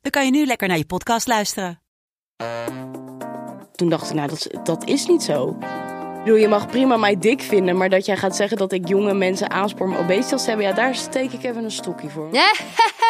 [0.00, 1.82] dan kan je nu lekker naar je podcast luisteren.
[3.72, 5.58] Toen dacht ik, nou, dat, dat is niet zo.
[6.20, 8.88] Ik bedoel, je mag prima mij dik vinden, maar dat jij gaat zeggen dat ik
[8.88, 12.28] jonge mensen aanspoor om obesitas te hebben, ja, daar steek ik even een stokje voor.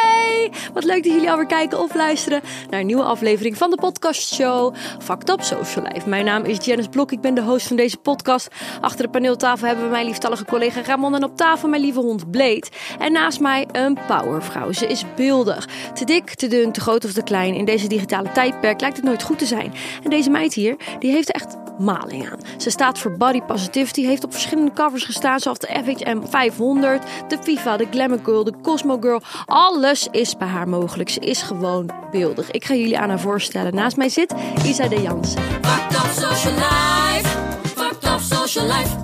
[0.00, 3.76] Hey, wat leuk dat jullie alweer kijken of luisteren naar een nieuwe aflevering van de
[3.76, 6.08] podcastshow Fucked Up Social Life.
[6.08, 8.48] Mijn naam is Janice Blok, ik ben de host van deze podcast.
[8.80, 12.30] Achter de paneeltafel hebben we mijn lieftallige collega Ramon en op tafel mijn lieve hond
[12.30, 12.66] Blade.
[12.98, 14.72] En naast mij een powervrouw.
[14.72, 15.68] Ze is beeldig.
[15.94, 17.54] Te dik, te dun, te groot of te klein.
[17.54, 19.72] In deze digitale tijdperk lijkt het nooit goed te zijn.
[20.02, 22.28] En deze meid hier, die heeft echt maling.
[22.56, 27.38] Ze staat voor body positivity, heeft op verschillende covers gestaan, zoals de FHM 500, de
[27.42, 29.20] FIFA, de Glamour Girl, de Cosmo Girl.
[29.46, 31.10] Alles is bij haar mogelijk.
[31.10, 32.50] Ze is gewoon beeldig.
[32.50, 33.74] Ik ga jullie aan haar voorstellen.
[33.74, 35.42] Naast mij zit Isa de Jansen.
[35.42, 37.28] Fucked up social life.
[37.62, 38.96] Fucked up social life.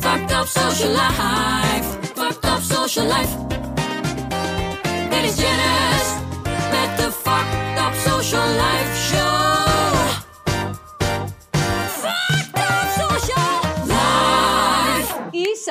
[0.00, 1.98] Fucked up social life.
[2.14, 3.36] Fucked up social life.
[5.10, 6.12] Dit is Janice
[6.70, 9.19] met de Fucked up social life show.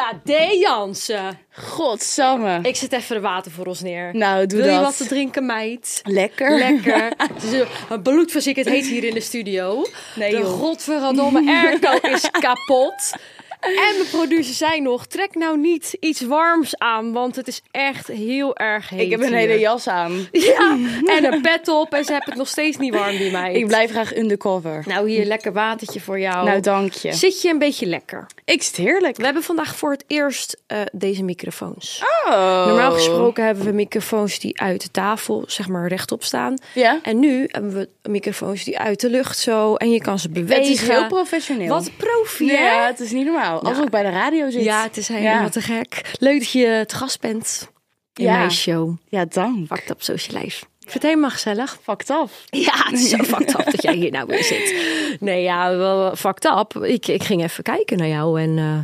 [0.10, 1.40] Isa de Jansen.
[1.52, 2.60] Godsamme.
[2.62, 4.16] Ik zet even de water voor ons neer.
[4.16, 6.02] Nou, doe Wil je wat te drinken, meid?
[6.04, 6.58] Lekker.
[6.58, 7.12] Lekker.
[7.34, 9.86] Het is een bloedverziekerd heet hier in de studio.
[10.16, 10.60] Nee, de joh.
[10.60, 13.14] godverdomme airco is kapot.
[13.60, 18.08] En mijn producer zei nog, trek nou niet iets warms aan, want het is echt
[18.08, 19.36] heel erg heet Ik heb een hier.
[19.38, 20.28] hele jas aan.
[20.50, 23.56] Ja, en een pet op en ze hebben het nog steeds niet warm, die meid.
[23.56, 24.84] Ik blijf graag undercover.
[24.88, 26.46] Nou, hier lekker watertje voor jou.
[26.46, 27.14] Nou, dank je.
[27.14, 28.26] Zit je een beetje lekker?
[28.46, 29.18] Ik zit heerlijk.
[29.18, 32.04] We hebben vandaag voor het eerst eh, deze microfoons.
[32.26, 32.66] Oh.
[32.66, 36.54] Normaal gesproken hebben we microfoons die uit de tafel, zeg maar, rechtop staan.
[36.74, 37.00] Ja.
[37.04, 40.64] En nu hebben we microfoons die uit de lucht zo en je kan ze bewegen.
[40.64, 41.68] Het is heel professioneel.
[41.68, 42.46] Wat profi?
[42.46, 43.49] Ja, het is niet normaal.
[43.58, 44.64] Alsof ik bij de radio zit.
[44.64, 45.50] Ja, het is helemaal Ja.
[45.50, 46.16] te gek.
[46.20, 47.70] Leuk dat je te gast bent
[48.14, 48.38] in Ja.
[48.38, 48.96] mijn show.
[49.08, 49.68] Ja, dank.
[49.68, 50.64] Fucked Up Social Life.
[50.80, 51.80] Ik vind het helemaal gezellig.
[51.84, 52.44] Fucked af.
[52.50, 54.76] Ja, het is zo fucked up dat jij hier nou weer zit.
[55.20, 56.84] Nee, ja, wel fucked up.
[56.84, 58.80] Ik, ik ging even kijken naar jou en eh,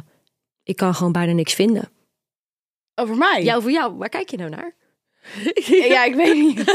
[0.64, 1.90] ik kan gewoon bijna niks vinden.
[2.96, 3.44] Over mij?
[3.44, 3.94] Ja, over jou.
[3.98, 4.74] Waar kijk je nou naar?
[5.94, 6.60] Ja, ik weet niet.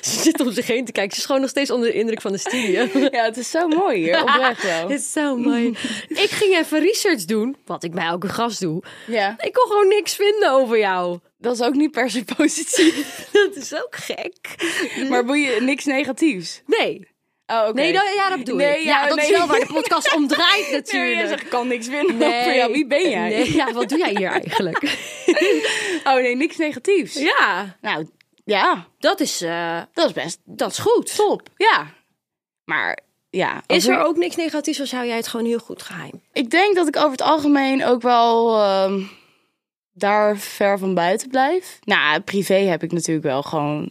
[0.00, 1.12] Ze zit om zich heen te kijken.
[1.12, 2.86] Ze is gewoon nog steeds onder de indruk van de studio.
[3.12, 4.20] Ja, het is zo mooi hier.
[4.22, 4.88] Oprecht wel.
[4.88, 5.76] Het is zo mooi.
[6.08, 8.82] ik ging even research doen, wat ik bij elke gast doe.
[9.06, 11.18] Ja, Ik kon gewoon niks vinden over jou.
[11.38, 13.28] dat is ook niet per se positief.
[13.32, 14.36] Dat is ook gek.
[15.08, 16.62] Maar je niks negatiefs?
[16.66, 17.10] Nee.
[17.46, 17.68] Oh.
[17.72, 18.84] Nee, dat, ja, dat bedoel Nee, ik.
[18.84, 19.38] ja, Ja, dat is nee.
[19.38, 21.28] wel waar de podcast om draait Nee, natuurlijk.
[21.28, 22.72] zegt, ik kan niks jou.
[22.72, 23.28] Wie ben jij?
[23.28, 24.78] Nee, ja, wat doe jij hier eigenlijk?
[26.04, 27.14] Oh nee, niks negatiefs.
[27.18, 28.06] ja, Nou,
[28.44, 31.16] ja, dat is, eh, dat is best dat is goed.
[31.16, 31.48] top.
[31.56, 31.86] Ja.
[32.64, 32.98] Maar
[33.30, 33.62] ja.
[33.66, 36.22] Is er ook niks negatiefs of hou jij het gewoon heel goed geheim?
[36.32, 39.02] Ik denk dat ik over het algemeen ook wel ehm,
[39.92, 41.78] daar ver van buiten blijf.
[41.84, 43.90] Nou, privé heb ik natuurlijk wel gewoon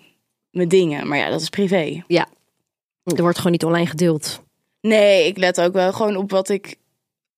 [0.50, 1.08] mijn dingen.
[1.08, 2.04] Maar ja, dat is privé.
[2.08, 2.28] Ja.
[3.04, 4.42] Er wordt gewoon niet online gedeeld.
[4.82, 6.76] Nee, ik let ook wel gewoon op wat ik...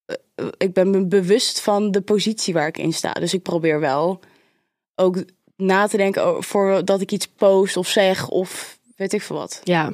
[0.06, 3.12] eh, ik ben me bewust van de positie waar ik in sta.
[3.14, 4.20] Dus ik probeer wel
[4.96, 5.24] ook
[5.56, 9.62] na te denken voordat ik iets post of zeg of weet ik veel wat.
[9.64, 9.92] Ja.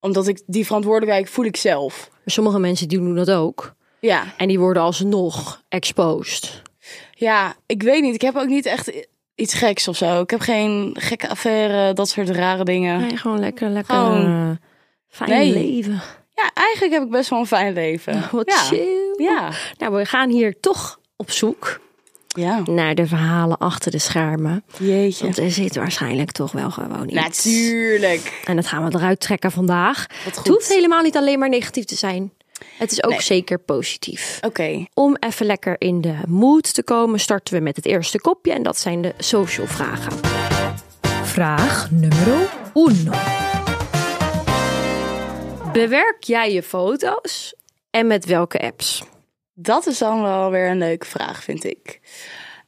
[0.00, 2.10] Omdat ik die verantwoordelijkheid voel ik zelf.
[2.24, 3.74] Sommige mensen die doen dat ook.
[4.00, 6.62] Ja, En die worden alsnog exposed.
[7.14, 8.14] ja, ik weet niet.
[8.14, 8.92] Ik heb ook niet echt
[9.34, 10.20] iets geks of zo.
[10.20, 13.00] Ik heb geen gekke affaire, dat soort rare dingen.
[13.00, 14.50] Nee, gewoon lekker, lekker Gewoon- eh,
[15.12, 15.52] fijn Nee.
[15.52, 16.00] leven.
[16.34, 18.28] Ja, eigenlijk heb ik best wel een fijn leven.
[18.32, 18.56] Wat ja.
[18.56, 19.14] chill.
[19.16, 19.50] Ja.
[19.78, 21.80] Nou, we gaan hier toch op zoek
[22.28, 22.62] Ja.
[22.64, 24.64] naar de verhalen achter de schermen.
[24.78, 25.24] Jeetje.
[25.24, 27.14] Want er zit waarschijnlijk toch wel gewoon iets.
[27.14, 28.42] Natuurlijk.
[28.44, 30.06] En dat gaan we eruit trekken vandaag.
[30.24, 30.74] Wat Het hoeft goed.
[30.74, 32.32] helemaal niet alleen maar negatief te zijn.
[32.78, 33.22] Het is ook Nee.
[33.22, 34.38] zeker positief.
[34.40, 34.84] Oké.
[34.94, 38.52] Om even lekker in de mood te komen, starten we met het eerste kopje.
[38.52, 40.12] En dat zijn de social vragen.
[41.22, 43.12] Vraag numero uno.
[45.72, 47.54] Bewerk jij je foto's
[47.90, 49.02] en met welke apps?
[49.54, 52.00] Dat is dan wel weer een leuke vraag, vind ik.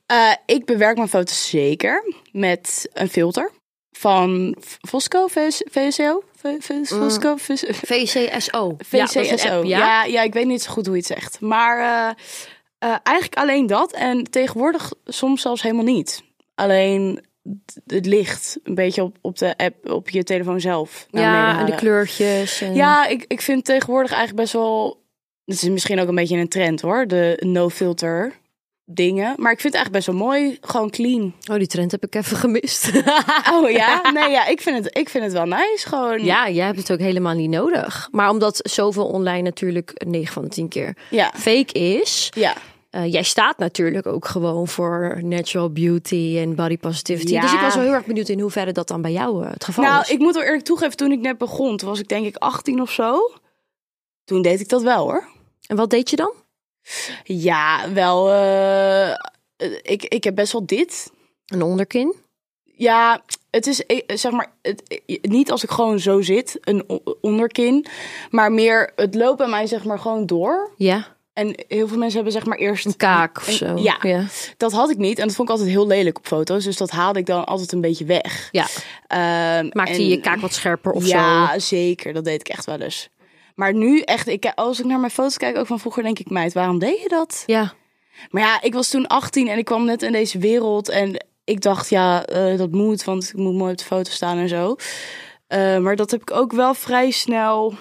[0.06, 3.51] Eh, ik bewerk mijn foto's zeker met een filter
[3.91, 4.56] van
[4.89, 7.06] Fosco, VS VSO, VCSO.
[8.79, 9.62] VCSO.
[9.62, 9.79] ja?
[9.79, 10.05] ja?
[10.05, 11.41] Ja, ik weet niet zo goed hoe je het zegt.
[11.41, 12.15] Maar eh,
[12.79, 13.93] eh, eigenlijk alleen dat.
[13.93, 16.23] En tegenwoordig soms zelfs helemaal niet.
[16.55, 17.25] Alleen
[17.87, 21.06] het licht een beetje op, op de app, op je telefoon zelf.
[21.11, 22.61] Ja, en de kleurtjes.
[22.61, 22.75] En...
[22.75, 25.02] Ja, ik, ik vind tegenwoordig eigenlijk best wel.
[25.44, 28.32] Het is misschien ook een beetje een trend hoor, de no-filter
[28.85, 29.35] dingen.
[29.37, 31.35] Maar ik vind het eigenlijk best wel mooi, gewoon clean.
[31.50, 32.91] Oh, die trend heb ik even gemist.
[33.52, 36.25] Oh ja, nee ja, ik vind het, ik vind het wel nice, gewoon.
[36.25, 38.08] ja, jij hebt het ook helemaal niet nodig.
[38.11, 42.31] Maar omdat zoveel online natuurlijk 9 van de 10 keer ja, fake is.
[42.35, 42.55] ja.
[42.94, 47.32] Eh, jij staat natuurlijk ook gewoon voor natural beauty en body positivity.
[47.32, 47.41] Ja.
[47.41, 49.64] Dus ik was wel heel erg benieuwd in hoeverre dat dan bij jou eh, het
[49.64, 50.08] geval Nou, is.
[50.11, 52.81] ik moet wel eerlijk toegeven, toen ik net begon, toen was ik denk ik 18
[52.81, 53.31] of zo.
[54.25, 55.29] Toen deed ik dat wel hoor.
[55.67, 56.32] En wat deed je dan?
[57.25, 58.31] Ja, wel.
[58.32, 59.11] eh,
[59.82, 61.12] ik, ik heb best wel dit.
[61.47, 62.14] Een onderkin?
[62.76, 63.85] Ja, het is
[64.20, 66.85] zeg maar het, niet als ik gewoon zo zit, een
[67.20, 67.87] onderkin,
[68.31, 70.70] maar meer het loopt bij mij zeg maar gewoon door.
[70.76, 73.77] Ja, En heel veel mensen hebben zeg maar eerst een kaak of zo.
[73.77, 74.25] Ja, ja.
[74.57, 76.91] dat had ik niet en dat vond ik altijd heel lelijk op foto's, dus dat
[76.91, 78.49] haalde ik dan altijd een beetje weg.
[78.53, 78.67] ja.
[79.07, 81.59] Ehm, Maakte en- je je kaak wat scherper of ja, zo?
[81.59, 82.13] zeker.
[82.13, 83.09] Dat deed ik echt wel eens.
[83.55, 86.31] Maar nu echt, ik, als ik naar mijn foto's kijk, ook van vroeger, denk ik,
[86.31, 87.43] meid, waarom deed je dat?
[87.47, 87.73] Ja.
[88.31, 90.89] Maar ja, ik was toen 18 en ik kwam net in deze wereld.
[90.89, 94.39] En ik dacht, ja, eh, dat moet, want ik moet mooi op de foto staan
[94.39, 94.77] en zo.
[95.47, 97.75] Eh, maar dat heb ik ook wel vrij snel.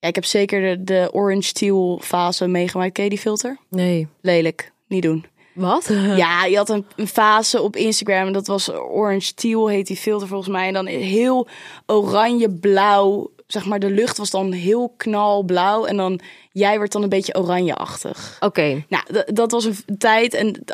[0.00, 2.92] Ja, ik heb zeker de, de orange teal fase meegemaakt.
[2.92, 3.58] Ken je die filter?
[3.70, 4.08] Nee.
[4.20, 5.24] Lelijk, niet doen.
[5.54, 5.90] Wat?
[6.16, 9.96] Ja, je had een, een fase op Instagram en dat was orange teal heet die
[9.96, 10.66] filter volgens mij.
[10.66, 11.48] En dan heel
[11.86, 13.30] oranje blauw.
[13.46, 16.20] Zeg maar, de lucht was dan heel knalblauw en dan
[16.52, 18.36] jij werd dan een beetje oranjeachtig.
[18.40, 18.84] Oké.
[18.88, 20.64] Nou, dat was een tijd en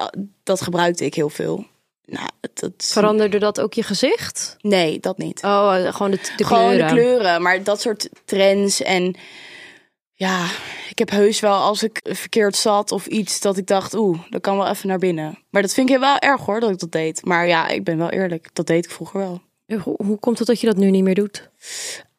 [0.42, 1.66] dat gebruikte ik heel veel.
[2.06, 4.56] Nou, het- dat Veranderde dat ook je gezicht?
[4.60, 5.42] Nee, dat niet.
[5.44, 6.86] Oh, eh, gewoon de, de Gewoon kleuren.
[6.88, 9.14] de kleuren, maar dat soort trends en
[10.12, 10.46] ja,
[10.90, 14.40] ik heb heus wel als ik verkeerd zat of iets dat ik dacht, oeh, dat
[14.40, 15.38] kan wel even naar binnen.
[15.50, 17.24] Maar dat vind ik wel erg hoor dat ik dat deed.
[17.24, 19.42] Maar ja, ik ben wel eerlijk, dat deed ik vroeger wel.
[19.82, 21.50] Hoe, hoe komt het dat je dat nu niet meer doet?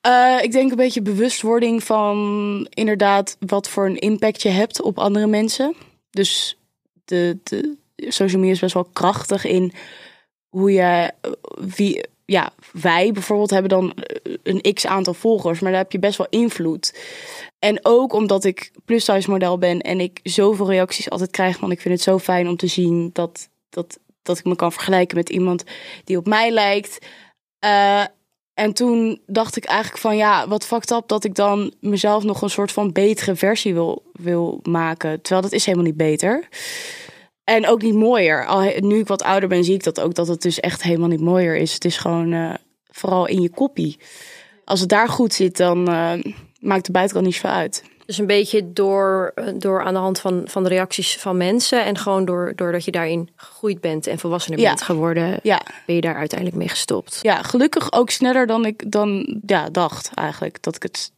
[0.02, 5.00] Eh, ik denk een beetje bewustwording van inderdaad wat voor een impact je hebt op
[5.00, 5.76] andere mensen.
[6.10, 6.58] Dus
[7.06, 9.74] de, de social media is best wel krachtig in
[10.50, 11.12] hoe je
[11.76, 16.00] wie ja wij bijvoorbeeld hebben dan eh, een x aantal volgers, maar daar heb je
[16.00, 16.98] best wel invloed.
[17.60, 21.72] En ook omdat ik plus size model ben en ik zoveel reacties altijd krijg van
[21.72, 25.18] ik vind het zo fijn om te zien dat dat dat ik me kan vergelijken
[25.18, 25.64] met iemand
[26.04, 27.06] die op mij lijkt.
[27.60, 28.04] Eh,
[28.54, 32.42] en toen dacht ik eigenlijk van ja, wat fucked up dat ik dan mezelf nog
[32.42, 35.22] een soort van betere versie wil, wil maken.
[35.22, 36.48] Terwijl dat is helemaal niet beter.
[37.46, 38.46] En ook niet mooier.
[38.46, 41.08] Al, nu ik wat ouder ben, zie ik dat ook dat het dus echt helemaal
[41.10, 41.74] niet mooier is.
[41.74, 42.54] Het is gewoon eh,
[42.92, 43.98] vooral in je koppie.
[44.66, 46.14] Als het daar goed zit, dan eh,
[46.60, 47.84] maakt de buitenkant niet zoveel uit.
[48.06, 51.86] Dus een beetje door, eh, door aan de hand van, van de reacties van mensen.
[51.86, 54.68] En gewoon door, doordat je daarin gegroeid bent en volwassener Ja.
[54.68, 57.20] bent geworden, Ja, ben je daar uiteindelijk mee gestopt.
[57.22, 60.64] ja, gelukkig ook sneller dan ik dan ja, dacht eigenlijk.
[60.64, 61.12] Dat ik het.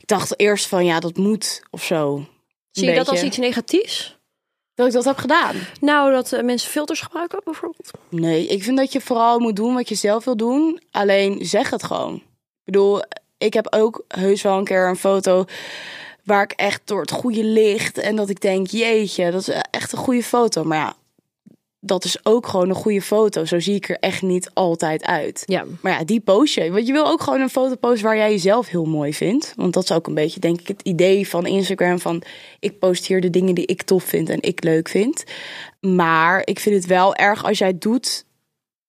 [0.00, 2.26] Ik dacht eerst van ja, dat moet of zo.
[2.70, 4.20] Zie je dat als iets negatiefs?
[4.82, 5.56] Dat ik dat heb gedaan.
[5.80, 7.90] Nou, dat eh, mensen filters gebruiken bijvoorbeeld.
[8.08, 10.80] Nee, ik vind dat je vooral moet doen wat je zelf wil doen.
[10.90, 12.14] Alleen zeg het gewoon.
[12.14, 12.22] Ik
[12.64, 13.02] bedoel,
[13.38, 15.44] ik heb ook heus wel een keer een foto
[16.24, 19.92] waar ik echt door het goede licht en dat ik denk, jeetje, dat is echt
[19.92, 20.64] een goede foto.
[20.64, 20.94] Maar ja,
[21.84, 23.44] dat is ook gewoon een goede foto.
[23.44, 25.42] Zo zie ik er echt niet altijd uit.
[25.46, 25.64] Ja.
[25.80, 26.70] Maar ja, die post je.
[26.72, 29.52] Want je wil ook gewoon een foto posten waar jij jezelf heel mooi vindt.
[29.56, 31.98] Want dat is ook een beetje, denk ik, het idee van Instagram.
[32.00, 32.22] Van
[32.60, 35.24] ik post hier de dingen die ik tof vind en ik leuk vind.
[35.80, 38.24] Maar ik vind het wel erg als jij doet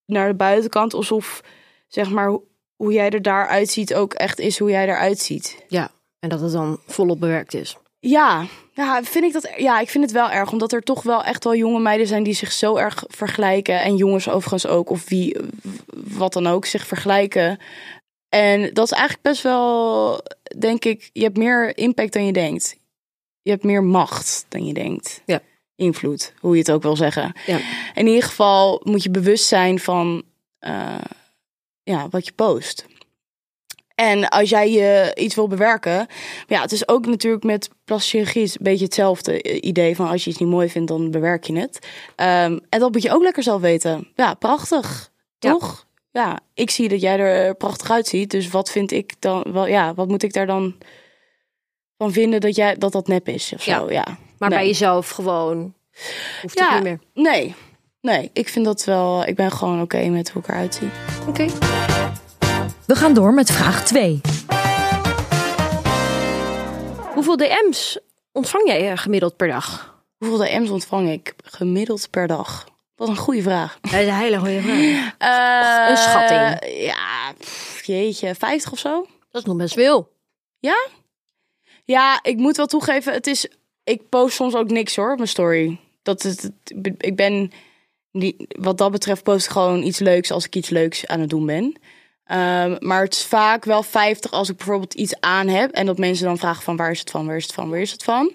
[0.06, 0.94] naar de buitenkant.
[0.94, 1.42] Alsof,
[1.88, 2.42] zeg maar, hoe-
[2.76, 5.64] hoe jij er daaruit ziet ook echt is hoe jij eruit ziet.
[5.68, 5.92] ja.
[6.20, 7.78] En dat het dan volop bewerkt is.
[8.06, 9.50] Ja, ja, vind ik dat.
[9.58, 12.24] Ja, ik vind het wel erg, omdat er toch wel echt wel jonge meiden zijn
[12.24, 15.38] die zich zo erg vergelijken en jongens overigens ook, of wie,
[15.94, 17.60] wat dan ook, zich vergelijken.
[18.30, 20.22] En dat is eigenlijk best wel,
[20.58, 22.78] denk ik, je hebt meer impact dan je denkt.
[23.42, 25.22] Je hebt meer macht dan je denkt.
[25.26, 25.42] Ja.
[25.76, 27.34] Invloed, hoe je het ook wil zeggen.
[27.46, 27.60] Ja.
[27.94, 30.24] In ieder geval moet je bewust zijn van
[30.60, 31.02] eh,
[31.84, 32.86] ja, wat je post.
[34.10, 36.08] En als jij je iets wil bewerken, maar
[36.48, 40.30] ja, het is ook natuurlijk met plastische chirurgie een beetje hetzelfde idee van als je
[40.30, 41.88] iets niet mooi vindt, dan bewerk je het.
[42.16, 44.08] Ehm, en dat moet je ook lekker zelf weten.
[44.16, 45.52] Ja, prachtig, Ja.
[45.52, 45.86] toch?
[46.12, 46.40] Ja.
[46.54, 49.44] ik zie dat jij er prachtig uitziet, dus wat vind ik dan?
[49.54, 50.76] Wel, ja, wat moet ik daar dan
[51.98, 53.80] van vinden dat jij dat dat nep is of Ja.
[53.80, 53.92] zo?
[53.92, 54.06] Ja,
[54.38, 54.60] Maar Nee.
[54.60, 55.74] bij jezelf gewoon
[56.42, 56.74] hoeft het Ja.
[56.74, 57.00] niet meer.
[57.14, 57.56] nee,
[58.02, 59.26] nee, ik vind dat wel.
[59.28, 60.90] Ik ben gewoon oké met hoe ik eruit zie.
[61.28, 61.46] Oké.
[62.88, 64.22] We gaan door met vraag 2.
[67.13, 68.00] Hoeveel DM's
[68.32, 69.98] ontvang jij eh, gemiddeld per dag?
[70.18, 72.68] Hoeveel DM's ontvang ik gemiddeld per dag?
[72.96, 73.80] Wat een goede vraag.
[73.82, 75.12] Dat is een hele goede vraag.
[75.18, 76.72] Eh, Een schatting.
[76.82, 79.08] Ja, pff, jeetje, 50 of zo?
[79.32, 80.12] Dat is nog best veel.
[81.86, 83.48] Ja, ik moet wel toegeven, het is.
[83.84, 85.80] Ik post soms ook niks hoor op mijn story.
[86.04, 86.50] Dat is,
[86.98, 87.52] ik ben.
[88.48, 91.75] Wat dat betreft post gewoon iets leuks als ik iets leuks aan het doen ben.
[92.25, 95.72] Ehm, maar het is vaak wel 50 als ik bijvoorbeeld iets aan heb.
[95.72, 97.80] En dat mensen dan vragen van waar is het van, waar is het van, waar
[97.80, 98.34] is het van.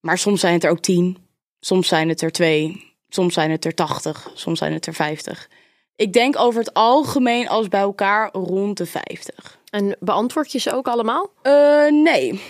[0.00, 1.18] Maar soms zijn het er ook 10.
[1.60, 2.94] Soms zijn het er 2.
[3.08, 4.30] Soms zijn het er 80.
[4.34, 5.48] Soms zijn het er 50.
[5.96, 9.58] Ik denk over het algemeen als bij elkaar rond de 50.
[9.70, 11.30] En beantwoord je ze ook allemaal?
[11.42, 12.40] Eh, nee.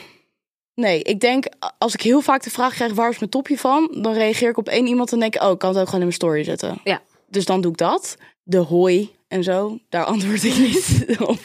[0.75, 1.47] Nee, ik denk
[1.78, 4.57] als ik heel vaak de vraag krijg waar is mijn topje van, dan reageer ik
[4.57, 6.45] op één iemand en denk ik, oh, ik kan het ook gewoon in mijn story
[6.45, 6.81] zetten.
[6.85, 7.02] Ja.
[7.28, 8.16] Dus dan doe ik dat.
[8.43, 11.38] De hoi en zo, daar antwoord ik niet op.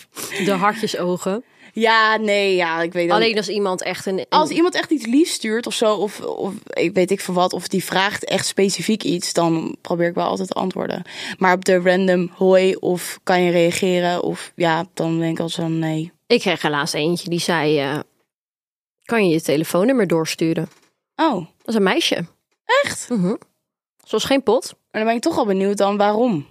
[0.45, 1.43] De hartjesogen.
[1.73, 3.17] Ja, nee, ja, ik weet dat.
[3.17, 4.17] Alleen als iemand echt een...
[4.19, 7.33] een- Als iemand echt iets liefs stuurt of zo, of, of ik weet ik veel
[7.33, 11.01] wat, of die vraagt echt specifiek iets, dan probeer ik wel altijd te antwoorden.
[11.37, 15.49] Maar op de random hoi of kan je reageren, of ja, dan denk ik al
[15.49, 16.11] zo nee.
[16.27, 17.79] Ik kreeg helaas eentje die zei...
[17.79, 17.99] eh,
[19.03, 20.69] kan je je telefoonnummer doorsturen?
[21.15, 22.25] Oh, Dat is een meisje.
[22.83, 23.09] echt?
[23.09, 23.35] Mhm.
[24.03, 24.63] Zoals geen pot.
[24.73, 26.45] Maar dan ben ik toch al benieuwd dan waarom.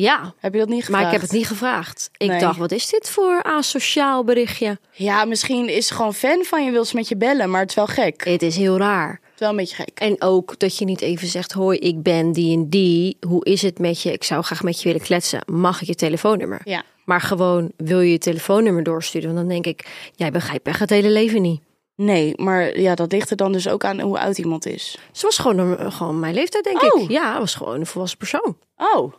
[0.00, 1.02] Ja, Heb je dat niet gevraagd?
[1.04, 2.10] maar ik heb het niet gevraagd.
[2.16, 2.40] Ik Nee.
[2.40, 4.78] dacht, wat is dit voor asociaal berichtje?
[4.92, 7.68] Ja, misschien is ze gewoon fan van je, wil ze met je bellen, maar het
[7.70, 8.24] is wel gek.
[8.24, 9.20] Het Het is heel raar.
[9.34, 10.00] is wel een beetje gek.
[10.00, 13.16] En ook dat je niet even zegt: Hoi, ik ben die en die.
[13.26, 14.12] Hoe is het met je?
[14.12, 15.40] Ik zou graag met je willen kletsen.
[15.46, 16.60] Mag ik je telefoonnummer?
[16.64, 16.82] Ja.
[17.04, 19.26] Maar gewoon wil je je telefoonnummer doorsturen?
[19.34, 21.60] Want dan denk ik: Jij begrijpt echt het hele leven niet.
[21.96, 24.98] Nee, maar ja, dat ligt er dan dus ook aan hoe oud iemand is.
[25.12, 27.02] Ze was gewoon, gewoon mijn leeftijd, denk Oh.
[27.02, 27.10] ik.
[27.10, 28.56] Ja, was gewoon een volwassen persoon.
[28.76, 29.12] Oh,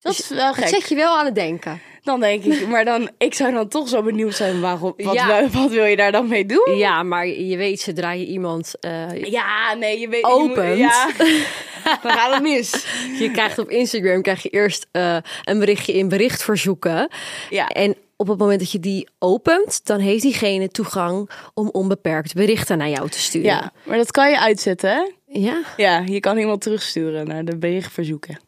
[0.00, 0.68] dat is wel Dat gek.
[0.68, 1.80] zet je wel aan het denken.
[2.02, 4.94] Dan denk ik, maar dan, ik zou dan toch zo benieuwd zijn waarom.
[4.96, 5.26] Wat, Ja.
[5.40, 6.76] wil- wat wil je daar dan mee doen?
[6.76, 8.74] Ja, maar je weet, zodra je iemand.
[8.80, 10.56] eh, Ja, nee, je weet Opent.
[10.56, 11.06] Je moet, ja,
[12.02, 12.86] dan gaat het mis.
[13.18, 17.08] je krijgt op Instagram krijg je eerst eh, een berichtje in berichtverzoeken.
[17.50, 17.68] Ja.
[17.68, 22.78] En op het moment dat je die opent, dan heeft diegene toegang om onbeperkt berichten
[22.78, 23.48] naar jou te sturen.
[23.50, 25.10] ja, maar dat kan je uitzetten, hè?
[25.40, 25.60] Ja.
[25.76, 28.38] Ja, je kan iemand terugsturen naar de berichtverzoeken.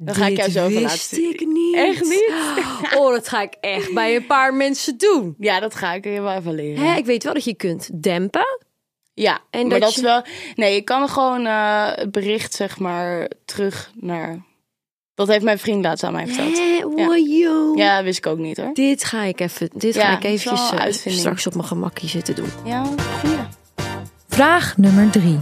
[0.00, 1.74] Dan ga ik jou Dit zo laten ik niet.
[1.74, 2.32] Echt niet?
[2.98, 5.34] Oh, dat ga ik echt bij een paar mensen doen.
[5.38, 6.84] Ja, dat ga ik je wel even leren.
[6.86, 8.58] Hè, ik weet wel dat je kunt dempen.
[9.14, 10.22] Ja, En maar dat dat, je- is wel.
[10.54, 14.46] Nee, ik kan gewoon eh, het bericht, zeg maar, terug naar.
[15.14, 16.56] Dat heeft mijn vriend laatst aan mij verteld.
[16.58, 16.62] Hè,
[16.96, 17.72] Ja.
[17.74, 18.70] Ja, wist ik ook niet hoor.
[18.74, 20.70] Dit ga ik even, dit Ja, ga ik eventjes
[21.04, 22.48] eh, straks op mijn gemakje zitten doen.
[22.64, 22.82] Ja,
[23.20, 23.36] goeie.
[24.28, 25.38] Vraag nummer 3.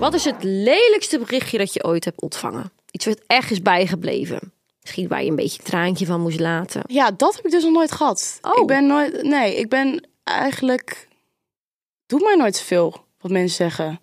[0.00, 2.72] Wat is het lelijkste berichtje dat je ooit hebt ontvangen?
[2.90, 4.52] Iets wat echt is bijgebleven.
[4.80, 6.82] Misschien waar je een beetje een traantje van moest laten.
[6.86, 8.38] Ja, dat heb ik dus nog nooit gehad.
[8.42, 8.60] Oh.
[8.60, 9.22] Ik ben nooit.
[9.22, 11.08] Nee, ik ben eigenlijk.
[12.06, 14.00] Doe mij nooit zoveel wat mensen zeggen.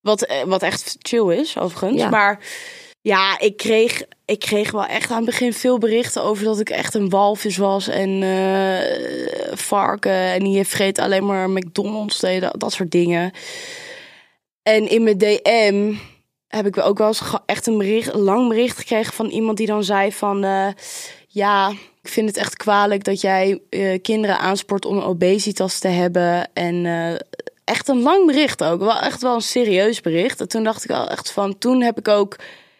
[0.00, 2.00] Wat, eh, wat echt chill is, overigens.
[2.00, 2.08] Ja.
[2.08, 2.38] Maar
[3.00, 6.70] ja, ik kreeg, ik kreeg wel echt aan het begin veel berichten over dat ik
[6.70, 7.88] echt een walvis was.
[7.88, 10.12] En eh, varken.
[10.12, 12.20] En die vreet alleen maar McDonald's.
[12.20, 13.32] Dat, dat soort dingen.
[14.62, 15.94] En in mijn DM
[16.48, 19.66] heb ik ook wel eens echt een, bericht, een lang bericht gekregen van iemand die
[19.66, 20.44] dan zei van...
[20.44, 20.68] eh,
[21.28, 21.70] ja,
[22.02, 26.52] ik vind het echt kwalijk dat jij eh, kinderen aanspoort om obesitas te hebben.
[26.52, 27.14] En eh,
[27.64, 28.80] echt een lang bericht ook.
[28.80, 30.40] Wel echt wel een serieus bericht.
[30.40, 31.58] En toen dacht ik al echt van...
[31.58, 32.36] Toen heb ik ook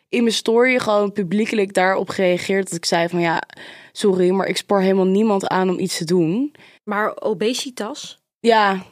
[0.08, 2.64] in mijn story gewoon publiekelijk daarop gereageerd.
[2.64, 3.42] Dat ik zei van ja,
[3.92, 6.54] sorry, maar ik spoor helemaal niemand aan om iets te doen.
[6.84, 8.20] Maar obesitas?
[8.40, 8.82] Ja,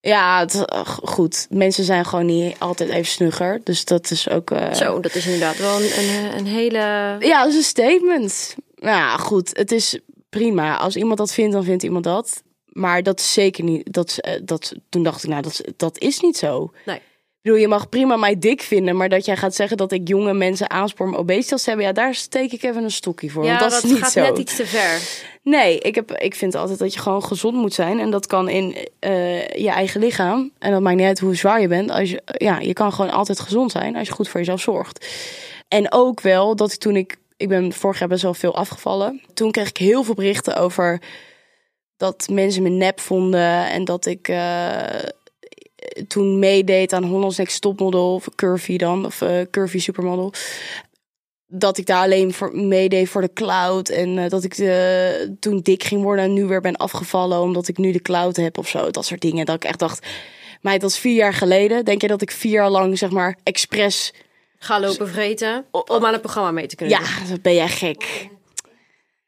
[0.00, 1.46] ja, het, eh, goed.
[1.50, 3.60] Mensen zijn gewoon niet altijd even snugger.
[3.64, 4.50] Dus dat is ook...
[4.50, 6.78] eh, Zo, dat is inderdaad wel een, een, een hele...
[7.18, 8.54] Ja, dat is een statement.
[8.74, 9.50] Nou ja, goed.
[9.56, 10.76] Het is prima.
[10.76, 12.42] Als iemand dat vindt, dan vindt iemand dat.
[12.66, 13.92] Maar dat is zeker niet.
[13.92, 16.70] Dat, eh, dat, toen dacht ik, nou, dat, is- dat is niet zo.
[16.86, 17.00] Nee.
[17.42, 20.08] Ik bedoel, je mag prima mij dik vinden, maar dat jij gaat zeggen dat ik
[20.08, 23.44] jonge mensen aanspoor om obesitas te hebben, ja, daar steek ik even een stokje voor.
[23.44, 24.20] Ja, want dat, dat is niet gaat zo.
[24.20, 25.00] net iets te ver.
[25.42, 27.98] Nee, ik, heb, ik vind altijd dat je gewoon gezond moet zijn.
[27.98, 30.52] En dat kan in eh, je eigen lichaam.
[30.58, 31.90] En dat maakt niet uit hoe zwaar je bent.
[31.90, 35.06] Als je, ja, je kan gewoon altijd gezond zijn als je goed voor jezelf zorgt.
[35.68, 37.16] En ook wel dat ik toen ik...
[37.36, 39.22] Ik ben vorig jaar best wel veel afgevallen.
[39.34, 41.02] Toen kreeg ik heel veel berichten over
[41.96, 43.70] dat mensen me nep vonden.
[43.70, 44.74] En dat ik eh,
[46.08, 48.14] toen meedeed aan Holland's Next Topmodel.
[48.14, 49.06] Of Curvy dan.
[49.06, 50.32] Of eh, Curvy Supermodel
[51.52, 53.88] dat ik daar alleen voor meedeed voor de cloud.
[53.88, 57.68] En eh, dat ik eh, toen dik ging worden en nu weer ben afgevallen omdat
[57.68, 58.90] ik nu de cloud heb of zo.
[58.90, 59.46] Dat soort dingen.
[59.46, 60.06] Dat ik echt dacht,
[60.60, 61.84] meid, dat is vier jaar geleden.
[61.84, 64.12] Denk je dat ik vier jaar lang, zeg maar, expres...
[64.62, 67.28] Ga lopen vreten om aan het programma mee te kunnen Ja, doen.
[67.30, 68.28] dat ben jij gek.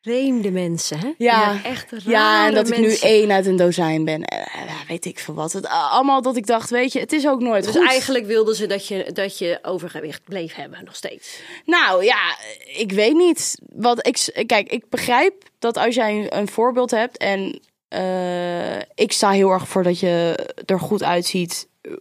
[0.02, 1.12] Vreemde mensen, hè?
[1.18, 1.62] Ja.
[1.64, 4.23] echt rare Ja, en dat ik nu één uit een dozijn ben.
[4.25, 5.52] Eh, ja, weet ik veel wat.
[5.52, 7.87] Het, allemaal dat ik dacht, weet je, het is ook nooit Dus goed.
[7.88, 11.40] eigenlijk wilden ze dat je, dat je overgewicht bleef hebben, nog steeds.
[11.64, 12.37] Nou ja,
[12.76, 13.59] ik weet niet.
[13.75, 19.12] Wat ik, kijk, ik begrijp dat als jij een, een voorbeeld hebt en eh, ik
[19.12, 20.35] sta heel erg voor dat je
[20.66, 21.92] er goed uitziet, eh,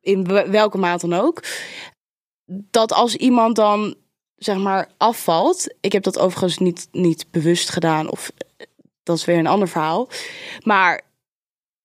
[0.00, 1.42] in we- welke maat dan ook.
[2.70, 3.94] Dat als iemand dan
[4.40, 8.30] zeg maar afvalt, ik heb dat overigens niet, niet bewust gedaan of
[9.02, 10.08] dat is weer een ander verhaal,
[10.62, 11.00] maar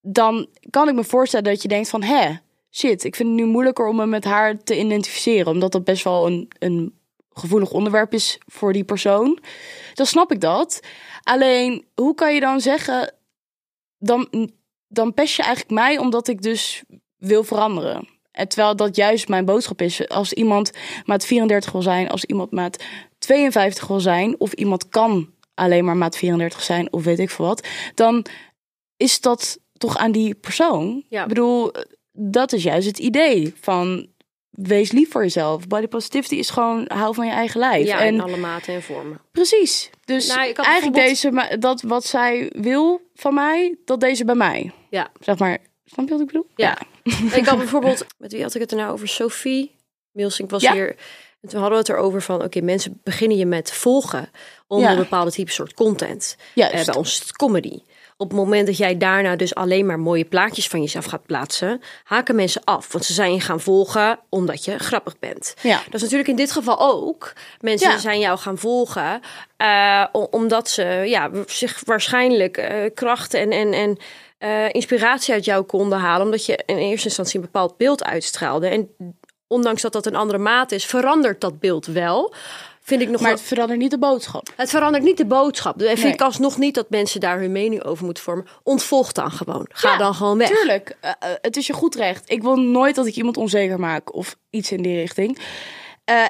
[0.02, 2.36] dan kan ik me voorstellen dat je denkt van hè,
[2.72, 6.04] shit, ik vind het nu moeilijker om me met haar te identificeren, omdat dat best
[6.04, 9.40] wel een, een gevoelig onderwerp is voor die persoon.
[9.94, 10.80] Dan snap ik dat.
[11.24, 13.14] Alleen, hoe kan je dan zeggen,
[13.98, 14.52] dan,
[14.88, 16.84] dan pest je eigenlijk mij omdat ik dus
[17.18, 18.08] wil veranderen.
[18.36, 20.08] En terwijl dat juist mijn boodschap is.
[20.10, 20.72] Als iemand
[21.06, 22.84] maat 34 wil zijn, als iemand maat
[23.20, 27.46] 52 wil zijn, of iemand kan alleen maar maat 34 zijn, of weet ik veel
[27.46, 28.26] wat, dan
[28.98, 31.04] is dat toch aan die persoon.
[31.10, 31.22] Ja.
[31.22, 31.72] Ik bedoel,
[32.12, 34.08] dat is juist het idee van
[34.50, 35.68] wees lief voor jezelf.
[35.68, 37.88] Body positivity is gewoon hou van je eigen lijf.
[37.88, 39.20] Ja, en in alle maten en vormen.
[39.32, 39.90] precies.
[40.06, 44.72] Dus Nou, eigenlijk bijvoorbeeld- deze dat wat zij wil van mij, dat deze bij mij.
[44.90, 45.10] Ja.
[45.20, 46.48] Zeg maar, snap je wat ik bedoel?
[46.56, 46.78] Ja.
[47.40, 49.08] Ik had bijvoorbeeld, met wie had ik het er nou over?
[49.08, 49.76] Sophie
[50.12, 50.74] Milsink was Ja.
[50.74, 50.96] hier.
[51.42, 54.30] En toen hadden we het erover van, oké, mensen beginnen je met volgen
[54.68, 54.96] onder Ja.
[54.96, 56.36] een bepaalde type soort content.
[56.56, 57.80] Eh, bij ons comedy.
[58.18, 61.82] Op het moment dat jij daarna dus alleen maar mooie plaatjes van jezelf gaat plaatsen,
[62.04, 62.92] haken mensen af.
[62.92, 65.54] Want ze zijn je gaan volgen omdat je grappig bent.
[65.62, 65.76] Ja.
[65.86, 67.34] Dat is natuurlijk in dit geval ook.
[67.60, 67.98] Mensen Ja.
[67.98, 69.22] zijn jou gaan volgen
[69.58, 73.98] eh, omdat ze ja, zich waarschijnlijk eh, kracht en, en, en
[74.46, 76.26] eh, inspiratie uit jou konden halen.
[76.26, 78.68] Omdat je in eerste instantie een bepaald beeld uitstraalde.
[78.68, 78.90] En
[79.48, 82.34] ondanks dat dat een andere maat is, verandert dat beeld wel.
[82.82, 84.48] Vind ik nog Maar wel- het verandert niet de boodschap.
[84.56, 85.82] het verandert niet de boodschap.
[85.82, 86.14] En vind Nee.
[86.14, 88.46] ik alsnog niet dat mensen daar hun mening over moeten vormen.
[88.64, 89.66] Ontvolg dan gewoon.
[89.70, 90.48] Ga Ja, dan gewoon weg.
[90.50, 92.30] Tuurlijk, eh, eh, het is je goed recht.
[92.32, 95.38] Ik wil nooit dat ik iemand onzeker maak of iets in die richting.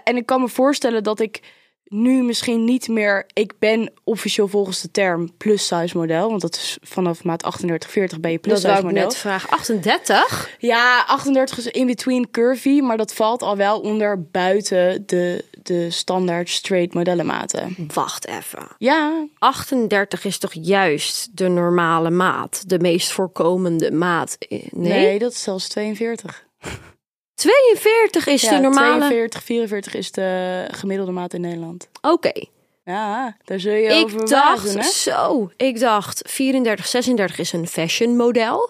[0.03, 1.41] En ik kan me voorstellen dat ik
[1.87, 3.25] nu misschien niet meer...
[3.33, 6.29] Ik ben officieel volgens de term plus size model.
[6.29, 9.03] Want dat is vanaf maat 38, 40 ben je plus Dat size model.
[9.03, 9.49] net vragen.
[9.49, 10.49] 38?
[10.59, 12.79] Ja, 38 is in between curvy.
[12.79, 17.75] Maar dat valt al wel onder buiten de, de standaard straight modellenmaten.
[17.93, 18.67] Wacht even.
[18.77, 22.63] Ja, 38 is toch juist de normale maat?
[22.67, 24.37] De meest voorkomende maat?
[24.49, 24.69] Nee?
[24.71, 26.45] nee, dat is zelfs 42.
[27.35, 28.97] 42 is de normale?
[29.05, 31.89] 42, 44 is de gemiddelde maat in Nederland.
[32.01, 32.31] Oké.
[32.83, 35.51] Ja, daar zul je over Ik dacht, wagen, zo.
[35.57, 38.69] Ik dacht 34, 36 is een fashion model.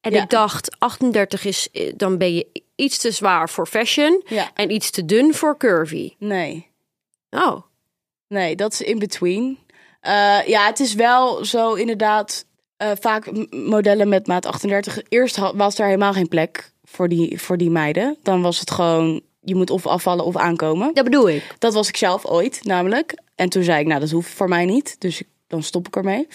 [0.00, 0.22] En Ja.
[0.22, 2.46] ik dacht 38 is, eh, dan ben je
[2.76, 4.22] iets te zwaar voor fashion.
[4.26, 4.50] Ja.
[4.54, 6.14] En iets te dun voor curvy.
[6.18, 6.70] Nee,
[7.30, 7.62] Oh.
[8.28, 9.58] nee, dat is in between.
[10.00, 12.44] Eh, ja, het is wel zo inderdaad
[12.76, 14.98] eh, vaak modellen met maat 38.
[15.08, 18.16] Eerst was er helemaal geen plek voor die, voor die meiden.
[18.22, 20.94] Dan was het gewoon, je moet of afvallen of aankomen.
[20.94, 21.54] Dat bedoel ik.
[21.58, 23.18] Dat was ik zelf ooit, namelijk.
[23.34, 24.96] En toen zei ik, nou, dat hoeft voor mij niet.
[25.00, 26.28] Dus ik- dan stop ik ermee.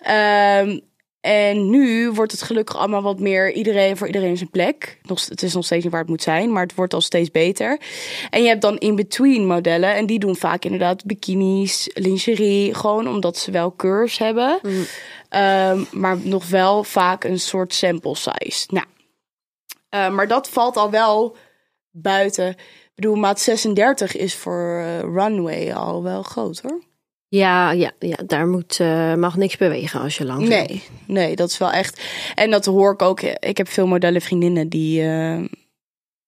[0.00, 0.78] Ehm,
[1.20, 4.98] en nu wordt het gelukkig allemaal wat meer iedereen voor iedereen zijn plek.
[5.02, 7.30] Nog, het is nog steeds niet waar het moet zijn, maar het wordt al steeds
[7.30, 7.80] beter.
[8.30, 9.94] En je hebt dan in-between modellen.
[9.94, 12.74] En die doen vaak inderdaad bikinis, lingerie.
[12.74, 14.58] Gewoon omdat ze wel curves hebben.
[15.28, 18.66] Ehm, maar nog wel vaak een soort sample size.
[18.68, 18.86] Nou,
[20.04, 21.36] eh, maar dat valt al wel
[21.90, 22.48] buiten.
[22.48, 26.82] Ik bedoel, maat 36 is voor eh, runway al wel groot hoor.
[27.28, 30.48] Ja, ja, ja daar moet, eh, mag niks bewegen als je lang.
[30.48, 32.02] Nee, nee, dat is wel echt.
[32.34, 33.20] En dat hoor ik ook.
[33.20, 35.02] Ik heb veel modellen vriendinnen die,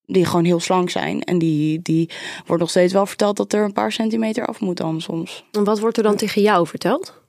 [0.04, 1.22] die gewoon heel slank zijn.
[1.22, 2.11] En die, die
[2.46, 5.44] wordt nog steeds wel verteld dat er een paar centimeter af moet dan soms.
[5.52, 7.20] En wat wordt er dan tegen jou verteld?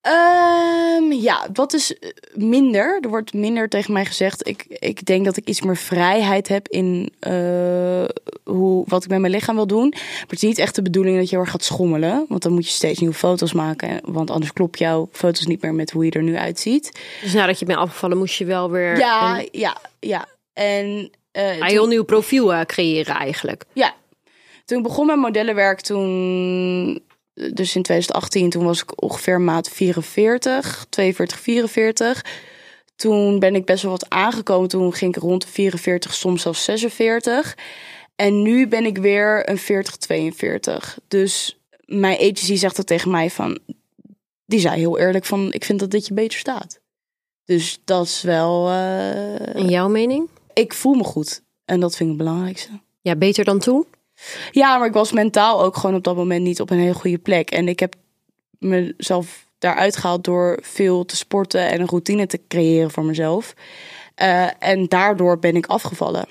[0.00, 2.98] Ehm, ja, wat is eh, minder?
[3.00, 4.48] Er wordt minder tegen mij gezegd.
[4.48, 8.04] Ik, ik denk dat ik iets meer vrijheid heb in eh,
[8.44, 9.88] hoe, wat ik met mijn lichaam wil doen.
[9.88, 12.24] Maar het is niet echt de bedoeling dat je heel erg gaat schommelen.
[12.28, 14.00] Want dan moet je steeds nieuwe foto's maken.
[14.04, 17.00] Want anders klopt jouw foto's niet meer met hoe je er nu uitziet.
[17.22, 20.26] Dus nadat je bent afgevallen moest je wel weer Ja, een, ja, ja.
[20.52, 23.64] En eh, een toen- heel nieuw profiel creëren eigenlijk.
[23.72, 23.94] ja,
[24.64, 27.02] toen ik begon met modellenwerk, toen,
[27.52, 32.24] dus in 2018, toen was ik ongeveer maat 44, 42, 44.
[32.96, 34.68] Toen ben ik best wel wat aangekomen.
[34.68, 37.56] Toen ging ik rond de 44, soms zelfs 46.
[38.16, 40.98] En nu ben ik weer een 40, 42.
[41.08, 43.58] Dus mijn agency zegt dat tegen mij van,
[44.46, 46.80] die zei heel eerlijk van, ik vind dat dit je beter staat.
[47.44, 50.28] Dus dat is wel, eh, In jouw mening?
[50.54, 51.42] ik voel me goed.
[51.64, 52.70] En dat vind ik het belangrijkste.
[53.00, 53.86] Ja, beter dan toen?
[54.50, 57.18] Ja, maar ik was mentaal ook gewoon op dat moment niet op een hele goede
[57.18, 57.50] plek.
[57.50, 57.94] En ik heb
[58.58, 63.54] mezelf daaruit gehaald door veel te sporten en een routine te creëren voor mezelf.
[64.14, 66.26] Eh, en daardoor ben ik afgevallen.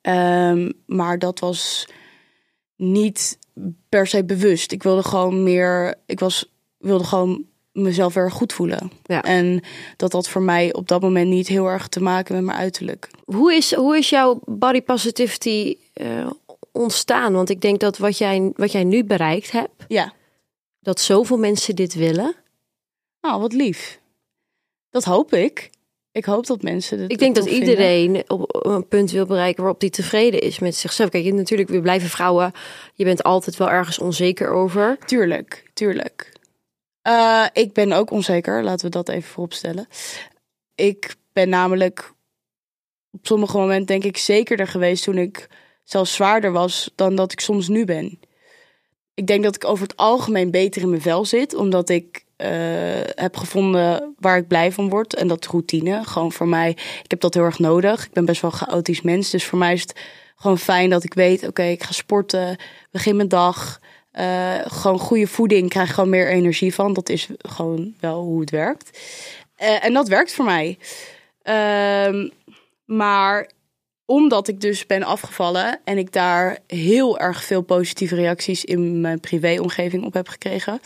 [0.00, 1.88] Ehm, maar dat was
[2.76, 3.38] niet
[3.88, 4.72] per se bewust.
[4.72, 5.94] Ik wilde gewoon meer.
[6.06, 8.90] Ik was, wilde gewoon mezelf weer goed voelen.
[9.04, 9.22] Ja.
[9.22, 9.62] En
[9.96, 13.10] dat dat voor mij op dat moment niet heel erg te maken met mijn uiterlijk.
[13.24, 16.30] Hoe is, hoe is jouw body positivity eh,
[16.72, 17.32] ontstaan?
[17.32, 20.12] Want ik denk dat wat jij, wat jij nu bereikt hebt, Ja.
[20.80, 22.34] dat zoveel mensen dit willen.
[23.20, 24.00] Nou, wat lief.
[24.90, 25.70] Dat hoop ik.
[26.12, 27.00] Ik hoop dat mensen.
[27.00, 27.62] Het Ik denk dat vinden.
[27.68, 31.10] iedereen op een punt wil bereiken waarop die tevreden is met zichzelf.
[31.10, 32.52] Kijk, je, natuurlijk, we blijven vrouwen.
[32.94, 34.98] Je bent altijd wel ergens onzeker over.
[35.06, 36.32] Tuurlijk, tuurlijk.
[37.02, 39.86] Eh, ik ben ook onzeker, laten we dat even vooropstellen.
[40.74, 42.12] Ik ben namelijk
[43.10, 45.48] op sommige momenten denk ik zekerder geweest toen ik
[45.84, 48.18] zelfs zwaarder was dan dat ik soms nu ben.
[49.14, 52.50] Ik denk dat ik over het algemeen beter in mijn vel zit, omdat ik eh,
[53.14, 55.14] heb gevonden waar ik blij van word.
[55.14, 56.70] En dat routine, gewoon voor mij,
[57.02, 58.04] ik heb dat heel erg nodig.
[58.04, 60.00] Ik ben best wel een chaotisch mens, dus voor mij is het
[60.36, 62.56] gewoon fijn dat ik weet, oké, ik ga sporten,
[62.90, 63.80] begin mijn dag.
[64.12, 66.92] Eh, gewoon goede voeding, krijg gewoon meer energie van.
[66.92, 68.98] Dat is gewoon wel hoe het werkt.
[69.56, 70.78] Eh, en dat werkt voor mij.
[71.42, 72.28] Ehm,
[72.84, 73.50] maar
[74.12, 79.20] omdat ik dus ben afgevallen en ik daar heel erg veel positieve reacties in mijn
[79.20, 80.80] privéomgeving op heb gekregen.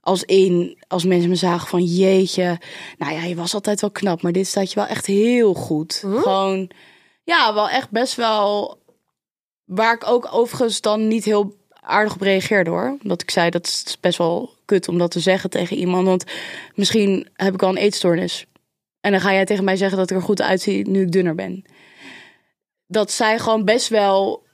[0.00, 2.58] Als in, als mensen me zagen van jeetje,
[2.98, 6.04] nou ja, je was altijd wel knap, maar dit staat je wel echt heel goed.
[6.06, 6.70] Gewoon,
[7.24, 8.78] ja, wel echt best wel,
[9.64, 12.98] waar ik ook overigens dan niet heel aardig op reageerde hoor.
[13.02, 16.24] Omdat ik zei, dat is best wel kut om dat te zeggen tegen iemand, want
[16.74, 18.46] misschien heb ik al een eetstoornis.
[19.00, 21.34] En dan ga jij tegen mij zeggen dat ik er goed uitzie nu ik dunner
[21.34, 21.64] ben.
[22.90, 24.46] Dat zij gewoon best wel.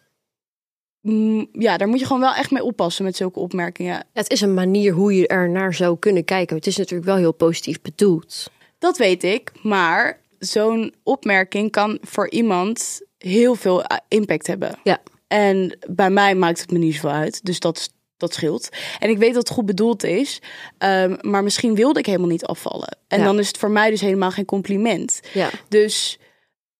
[1.00, 4.06] mm, Ja, daar moet je gewoon wel echt mee oppassen met zulke opmerkingen.
[4.12, 6.56] Het is een manier hoe je er naar zou kunnen kijken.
[6.56, 8.50] Het is natuurlijk wel heel positief bedoeld.
[8.78, 9.52] Dat weet ik.
[9.62, 14.78] Maar zo'n opmerking kan voor iemand heel veel eh, impact hebben.
[14.82, 14.98] Ja.
[15.26, 17.44] En bij mij maakt het me niet zoveel uit.
[17.44, 18.68] Dus dat, dat scheelt.
[18.98, 20.40] En ik weet dat het goed bedoeld is.
[20.78, 22.98] ehm, maar misschien wilde ik helemaal niet afvallen.
[23.08, 23.24] En Ja.
[23.24, 25.20] dan is het voor mij dus helemaal geen compliment.
[25.34, 25.50] Ja.
[25.68, 26.18] Dus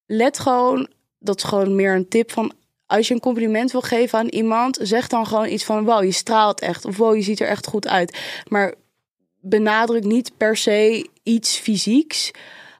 [0.07, 0.88] let gewoon,
[1.27, 2.53] dat is gewoon meer een tip van.
[2.87, 6.12] Als je een compliment wil geven aan iemand, zeg dan gewoon iets van: wow, je
[6.12, 6.85] straalt echt.
[6.85, 8.19] Of wow, je ziet er echt goed uit.
[8.49, 8.75] Maar
[9.41, 12.31] benadruk niet per se iets fysieks.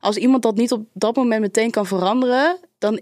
[0.01, 3.01] Als iemand dat niet op dat moment meteen kan veranderen, dan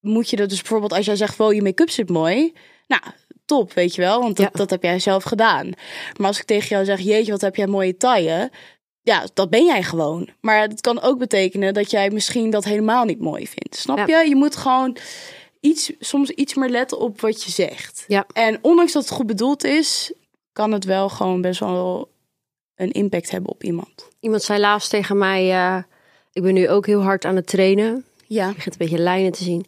[0.00, 2.52] moet je dat dus bijvoorbeeld als jij zegt: wow, je make-up zit mooi.
[2.86, 3.02] Nou,
[3.44, 4.58] top, weet je wel, want dat, Ja.
[4.58, 5.70] dat heb jij zelf gedaan.
[6.16, 8.50] Maar als ik tegen jou zeg: jeetje, wat heb jij mooie taille.
[9.02, 10.28] Ja, dat ben jij gewoon.
[10.40, 13.76] Maar het kan ook betekenen dat jij misschien dat helemaal niet mooi vindt.
[13.76, 14.20] Snap Ja.
[14.20, 14.28] je?
[14.28, 14.96] Je moet gewoon
[15.60, 18.04] iets, soms iets meer letten op wat je zegt.
[18.08, 18.26] Ja.
[18.32, 20.12] En ondanks dat het goed bedoeld is,
[20.52, 22.10] kan het wel gewoon best wel
[22.74, 24.08] een impact hebben op iemand.
[24.20, 25.82] Iemand zei laatst tegen mij: eh,
[26.32, 28.04] Ik ben nu ook heel hard aan het trainen.
[28.26, 28.48] Ja.
[28.48, 29.66] Je begint een beetje lijnen te zien.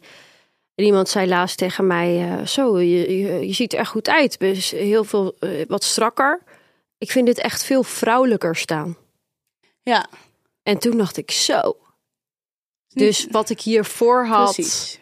[0.75, 4.09] En iemand zei laatst tegen mij: eh, Zo, je, je, je ziet er echt goed
[4.09, 4.39] uit.
[4.39, 6.41] Dus heel veel eh, wat strakker.
[6.97, 8.97] Ik vind dit echt veel vrouwelijker staan.
[9.83, 10.07] Ja,
[10.63, 11.77] En toen dacht ik: Zo.
[12.87, 14.99] Dus wat ik hiervoor had, precies.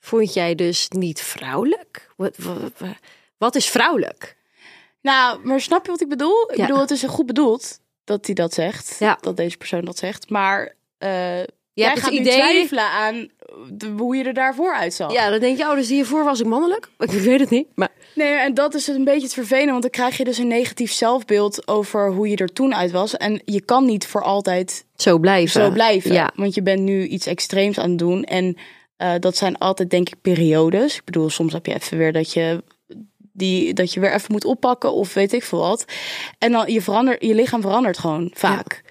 [0.00, 2.10] vond jij dus niet vrouwelijk?
[2.16, 2.72] Wat, wat,
[3.38, 4.36] wat is vrouwelijk?
[5.00, 6.50] Nou, maar snap je wat ik bedoel?
[6.50, 6.66] Ik Ja.
[6.66, 8.96] bedoel, het is goed bedoeld dat hij dat zegt.
[8.98, 9.18] Ja.
[9.20, 10.30] Dat deze persoon dat zegt.
[10.30, 11.42] Maar eh
[11.74, 13.28] Je jij hebt gaat het nu twijfelen aan
[13.70, 15.12] de, hoe je er daarvoor uitzag.
[15.12, 16.88] Ja, dan denk je, oh, dus hiervoor was ik mannelijk?
[16.98, 17.66] Ik weet het niet.
[17.74, 20.46] Maar Nee, en dat is een beetje het vervelende, want dan krijg je dus een
[20.46, 23.16] negatief zelfbeeld over hoe je er toen uit was.
[23.16, 25.62] En je kan niet voor altijd zo blijven.
[25.62, 26.30] zo blijven, Ja.
[26.34, 28.24] want je bent nu iets extreems aan het doen.
[28.24, 28.56] En
[28.96, 30.96] eh, dat zijn altijd, denk ik, periodes.
[30.96, 32.62] Ik bedoel, soms heb je even weer dat je
[33.32, 35.84] die dat je weer even moet oppakken of weet ik veel wat.
[36.38, 38.82] En dan je verandert, je lichaam verandert gewoon vaak.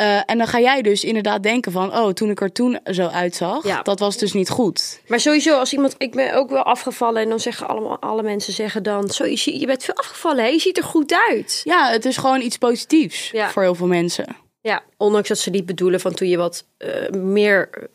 [0.00, 3.06] Eh, en dan ga jij dus inderdaad denken van, oh, toen ik er toen zo
[3.06, 3.82] uitzag, Ja.
[3.82, 5.00] dat was dus niet goed.
[5.06, 8.52] Maar sowieso, als iemand, ik ben ook wel afgevallen en dan zeggen allemaal, alle mensen
[8.52, 10.50] zeggen dan, zo, je, je bent veel afgevallen, hè?
[10.50, 11.60] je ziet er goed uit.
[11.64, 13.50] Ja, het is gewoon iets positiefs Ja.
[13.50, 14.36] voor heel veel mensen.
[14.60, 17.88] Ja, ondanks dat ze niet bedoelen van toen je wat eh, meer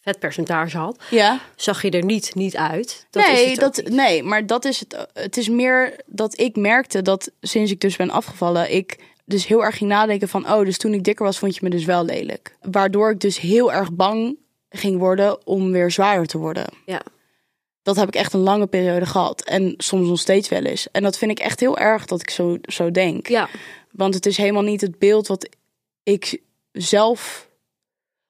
[0.00, 1.40] vetpercentage had, Ja.
[1.56, 3.06] zag je er niet, niet uit.
[3.10, 3.88] Dat is nee, het dat, niet.
[3.88, 5.06] nee, maar dat is het.
[5.12, 9.64] Het is meer dat ik merkte dat sinds ik dus ben afgevallen, ik dus heel
[9.64, 12.04] erg ging nadenken van, oh, dus toen ik dikker was, vond je me dus wel
[12.04, 12.56] lelijk.
[12.60, 14.36] Waardoor ik dus heel erg bang
[14.68, 16.66] ging worden om weer zwaarder te worden.
[16.86, 17.02] Ja.
[17.82, 19.42] Dat heb ik echt een lange periode gehad.
[19.42, 20.90] En soms nog steeds wel eens.
[20.90, 23.28] En dat vind ik echt heel erg dat ik zo, zo denk.
[23.28, 23.48] Ja,
[23.90, 25.48] Want het is helemaal niet het beeld wat
[26.02, 26.40] ik
[26.72, 27.48] zelf.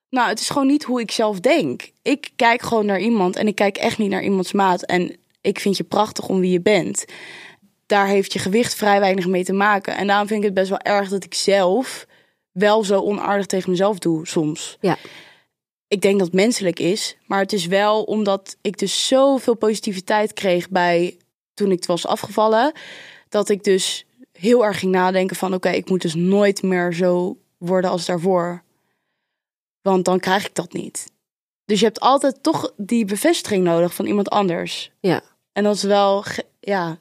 [0.08, 1.90] Nou, het is gewoon niet hoe ik zelf denk.
[2.02, 4.82] Ik kijk gewoon naar iemand en ik kijk echt niet naar iemands maat.
[4.82, 7.04] En ik vind je prachtig om wie je bent.
[7.86, 9.96] Daar heeft je gewicht vrij weinig mee te maken.
[9.96, 12.06] En daarom vind ik het best wel erg dat ik zelf
[12.52, 14.76] wel zo onaardig tegen mezelf doe soms.
[14.80, 14.96] Ja.
[15.88, 20.32] Ik denk dat het menselijk is, maar het is wel omdat ik dus zoveel positiviteit
[20.32, 21.16] kreeg bij
[21.54, 22.72] toen ik was afgevallen,
[23.28, 27.38] dat ik dus heel erg ging nadenken van oké, ik moet dus nooit meer zo
[27.58, 28.62] worden als daarvoor.
[29.82, 31.12] Want dan krijg ik dat niet.
[31.64, 34.90] Dus je hebt altijd toch die bevestiging nodig van iemand anders.
[35.00, 35.22] Ja.
[35.52, 36.24] En dat is wel,
[36.60, 36.98] ja,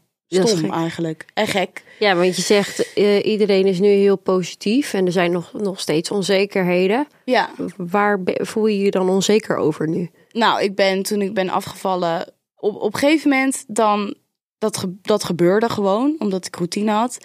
[0.48, 1.26] stom eigenlijk.
[1.34, 1.84] En gek.
[2.00, 5.80] Ja, want je zegt eh, iedereen is nu heel positief en er zijn nog, nog
[5.80, 7.08] steeds onzekerheden.
[7.26, 10.10] Ja, Waar voel je je dan onzeker over nu?
[10.32, 14.16] nou, ik ben toen ik ben afgevallen, op, op een gegeven moment dan,
[14.58, 17.18] dat, ge- dat gebeurde gewoon, omdat ik routine had.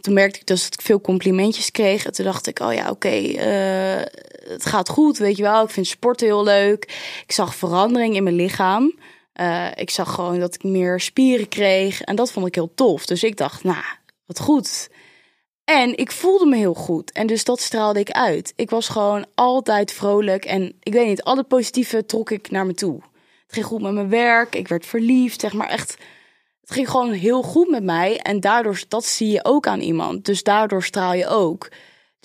[0.00, 2.04] Toen merkte ik dus dat ik veel complimentjes kreeg.
[2.06, 4.04] En toen dacht ik, oh ja, oké, eh,
[4.52, 5.62] het gaat goed, weet je wel.
[5.64, 6.84] Ik vind sport heel leuk.
[7.26, 8.98] Ik zag verandering in mijn lichaam.
[9.38, 12.00] Eh, ik zag gewoon dat ik meer spieren kreeg.
[12.00, 13.06] En dat vond ik heel tof.
[13.06, 13.84] Dus ik dacht, nou,
[14.26, 14.88] wat goed.
[15.64, 17.12] En ik voelde me heel goed.
[17.12, 18.52] En dus dat straalde ik uit.
[18.56, 20.44] Ik was gewoon altijd vrolijk.
[20.44, 23.00] En ik weet niet, al het positieve trok ik naar me toe.
[23.42, 24.54] Het ging goed met mijn werk.
[24.54, 25.40] Ik werd verliefd.
[25.40, 25.96] Zeg maar echt.
[26.60, 28.18] Het ging gewoon heel goed met mij.
[28.18, 30.24] En daardoor, dat zie je ook aan iemand.
[30.24, 31.68] Dus daardoor straal je ook.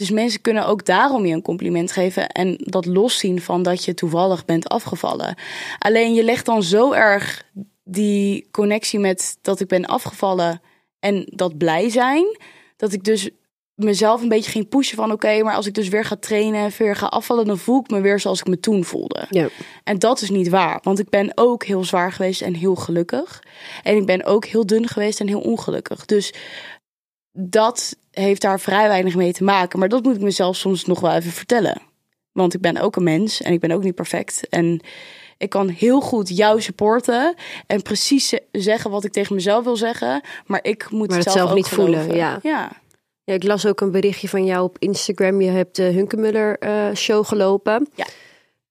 [0.04, 2.28] Dus mensen kunnen ook daarom je een compliment geven.
[2.30, 5.36] En dat loszien van dat je toevallig bent afgevallen.
[5.80, 7.44] Alleen je legt dan zo erg
[7.84, 10.62] die connectie met dat ik ben afgevallen.
[11.00, 12.38] En dat blij zijn.
[12.78, 13.30] Dat ik dus
[13.76, 16.72] mezelf een beetje ging pushen van oké, maar als ik dus weer ga trainen en
[16.78, 19.26] weer ga afvallen, dan voel ik me weer zoals ik me toen voelde.
[19.30, 19.48] Ja.
[19.84, 23.44] En dat is niet waar, want ik ben ook heel zwaar geweest en heel gelukkig.
[23.84, 26.06] En ik ben ook heel dun geweest en heel ongelukkig.
[26.06, 26.34] Dus
[27.34, 29.80] dat heeft daar vrij weinig mee te maken.
[29.80, 31.82] Maar dat moet ik mezelf soms nog wel even vertellen.
[32.32, 34.48] Want ik ben ook een mens en ik ben ook niet perfect.
[34.50, 34.80] En
[35.38, 37.36] ik kan heel goed jou supporten
[37.68, 40.22] en precies ze- zeggen wat ik tegen mezelf wil zeggen.
[40.46, 42.40] Maar ik moet Maar het zelf, zelf ook niet voelen, ja.
[42.44, 42.82] ja.
[43.26, 45.42] Ja, ik las ook een berichtje van jou op Instagram.
[45.42, 47.88] Je hebt de Hunkemuller eh, show gelopen.
[47.96, 48.06] Ja.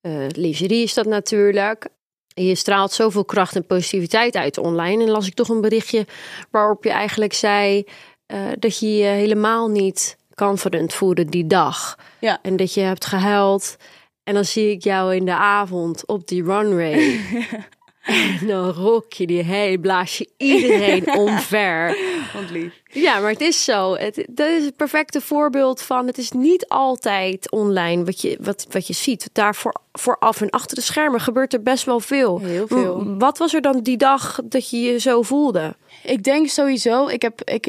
[0.01, 1.89] Eh, lingerie is dat natuurlijk.
[2.35, 5.03] Je straalt zoveel kracht en positiviteit uit online.
[5.05, 6.07] En las ik toch een berichtje
[6.51, 7.85] waarop je eigenlijk zei
[8.33, 11.99] eh, dat je je helemaal niet confident voelde die dag.
[12.21, 12.39] Ja.
[12.43, 13.77] En dat je hebt gehuild.
[14.25, 17.21] En dan zie ik jou in de avond op die runway.
[18.41, 21.97] en dan rok je die hele, blaas je iedereen omver.
[22.33, 22.83] Want lief.
[22.87, 23.97] Ja, maar het is zo.
[23.97, 26.07] Het, dat is het perfecte voorbeeld van.
[26.07, 29.29] Het is niet altijd online wat je, wat, wat je ziet.
[29.33, 32.41] Daar voor, vooraf en achter de schermen gebeurt er best wel veel.
[32.41, 33.17] Heel veel.
[33.19, 35.75] Wat was er dan die dag dat je je zo voelde?
[36.03, 37.67] Ik denk sowieso, ik heb, ik,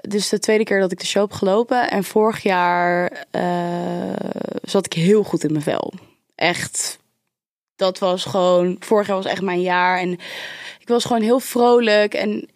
[0.00, 1.90] is de tweede keer dat ik de show heb gelopen.
[1.90, 4.12] En vorig jaar eh,
[4.62, 5.92] zat ik heel goed in mijn vel.
[6.34, 6.98] Echt,
[7.76, 9.98] dat was gewoon, vorig jaar was echt mijn jaar.
[9.98, 10.12] En
[10.80, 12.14] ik was gewoon heel vrolijk.
[12.14, 12.48] En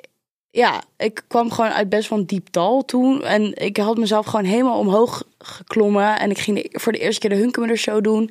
[0.50, 3.24] ja, ik kwam gewoon uit best wel een diep dal toen.
[3.24, 6.18] En ik had mezelf gewoon helemaal omhoog geklommen.
[6.18, 8.30] En ik ging voor de eerste keer de Hunkemuller show doen.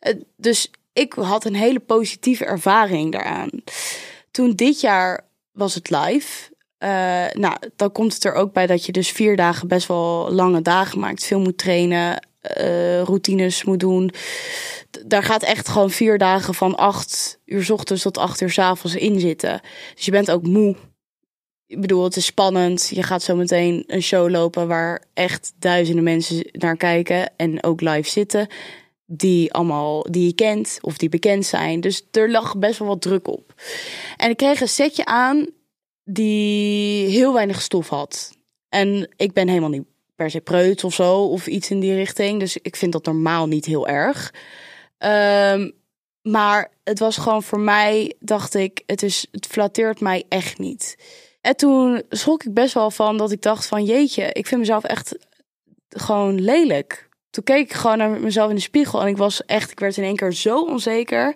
[0.00, 3.50] Eh, Dus ik had een hele positieve ervaring daaraan.
[4.30, 6.52] Toen dit jaar was het live.
[6.78, 6.90] Eh,
[7.32, 10.62] nou, dan komt het er ook bij dat je dus vier dagen best wel lange
[10.62, 11.24] dagen maakt.
[11.24, 14.10] Veel moet trainen, eh, routines moet doen.
[15.06, 18.96] Daar gaat echt gewoon vier dagen van acht uur ochtends tot acht uur 's avonds
[18.96, 19.60] in zitten.
[19.94, 20.76] Dus je bent ook moe.
[21.66, 22.90] Ik bedoel, het is spannend.
[22.94, 27.80] Je gaat zo meteen een show lopen waar echt duizenden mensen naar kijken en ook
[27.80, 28.48] live zitten.
[29.16, 31.80] Die allemaal die je kent of die bekend zijn.
[31.80, 33.54] Dus er lag best wel wat druk op.
[34.16, 35.46] En ik kreeg een setje aan
[36.04, 38.32] die heel weinig stof had.
[38.68, 42.40] En ik ben helemaal niet per se preuts of zo, of iets in die richting.
[42.40, 44.34] Dus ik vind dat normaal niet heel erg.
[44.98, 45.70] Ehm,
[46.22, 50.96] maar het was gewoon voor mij, dacht ik, het, is, het flatteert mij echt niet.
[51.40, 54.84] En toen schrok ik best wel van dat ik dacht van jeetje, ik vind mezelf
[54.84, 55.16] echt
[55.88, 57.08] gewoon lelijk.
[57.34, 59.96] Toen keek ik gewoon naar mezelf in de spiegel en ik was echt, ik werd
[59.96, 61.34] in één keer zo onzeker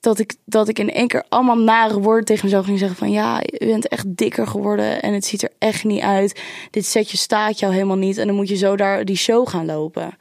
[0.00, 3.10] dat ik, dat ik in één keer allemaal nare woorden tegen mezelf ging zeggen van
[3.10, 6.40] ja, je bent echt dikker geworden en het ziet er echt niet uit.
[6.70, 9.66] Dit setje staat jou helemaal niet en dan moet je zo daar die show gaan
[9.66, 10.16] lopen.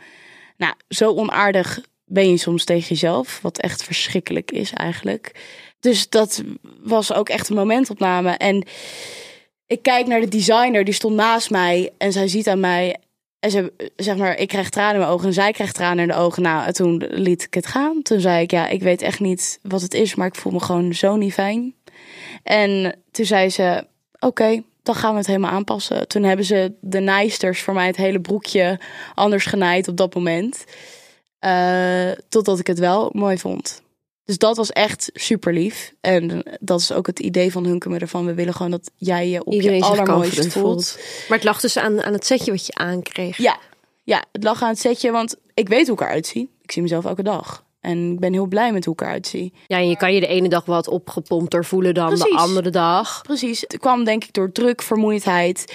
[0.57, 5.31] Nou, zo onaardig ben je soms tegen jezelf, wat echt verschrikkelijk is eigenlijk.
[5.79, 6.43] Dus dat
[6.83, 8.63] was ook echt een momentopname en
[9.67, 12.95] ik kijk naar de designer, die stond naast mij en zij ziet aan mij
[13.45, 16.07] en ze, zeg maar, ik krijg tranen in mijn ogen en zij krijgt tranen in
[16.07, 16.41] de ogen.
[16.41, 18.01] Nou, en toen liet ik het gaan.
[18.01, 20.59] Toen zei ik, ja, ik weet echt niet wat het is, maar ik voel me
[20.59, 21.73] gewoon zo niet fijn.
[22.43, 23.87] En toen zei ze,
[24.19, 26.07] oké, dan gaan we het helemaal aanpassen.
[26.07, 28.79] Toen hebben ze de naaisters voor mij het hele broekje
[29.13, 30.65] anders genaaid op dat moment.
[31.39, 33.81] Eh, totdat ik het wel mooi vond.
[34.25, 35.93] Dus dat was echt super lief.
[36.01, 39.45] En dat is ook het idee van Hunkemuller van we willen gewoon dat jij je
[39.45, 40.89] op Iedereen je zich allermooist confident voelt.
[40.89, 41.27] voelt.
[41.27, 43.37] Maar het lag dus aan, aan het setje wat je aankreeg.
[43.37, 43.59] Ja,
[44.03, 46.49] ja, het lag aan het setje, want ik weet hoe ik eruit zie.
[46.61, 47.64] Ik zie mezelf elke dag.
[47.85, 49.53] En ik ben heel blij met hoe ik eruit zie.
[49.67, 53.21] Ja, en je kan je de ene dag wat opgepompter voelen dan de andere dag.
[53.21, 53.61] Precies.
[53.61, 55.73] Het kwam denk ik door druk, vermoeidheid.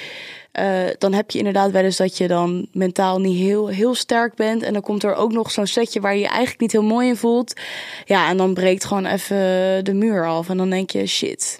[0.52, 4.34] Eh, dan heb je inderdaad wel eens dat je dan mentaal niet heel, heel sterk
[4.34, 4.62] bent.
[4.62, 7.08] En dan komt er ook nog zo'n setje waar je je eigenlijk niet heel mooi
[7.08, 7.60] in voelt.
[8.04, 10.48] Ja, en dan breekt gewoon even de muur af.
[10.48, 11.58] En dan denk je, shit.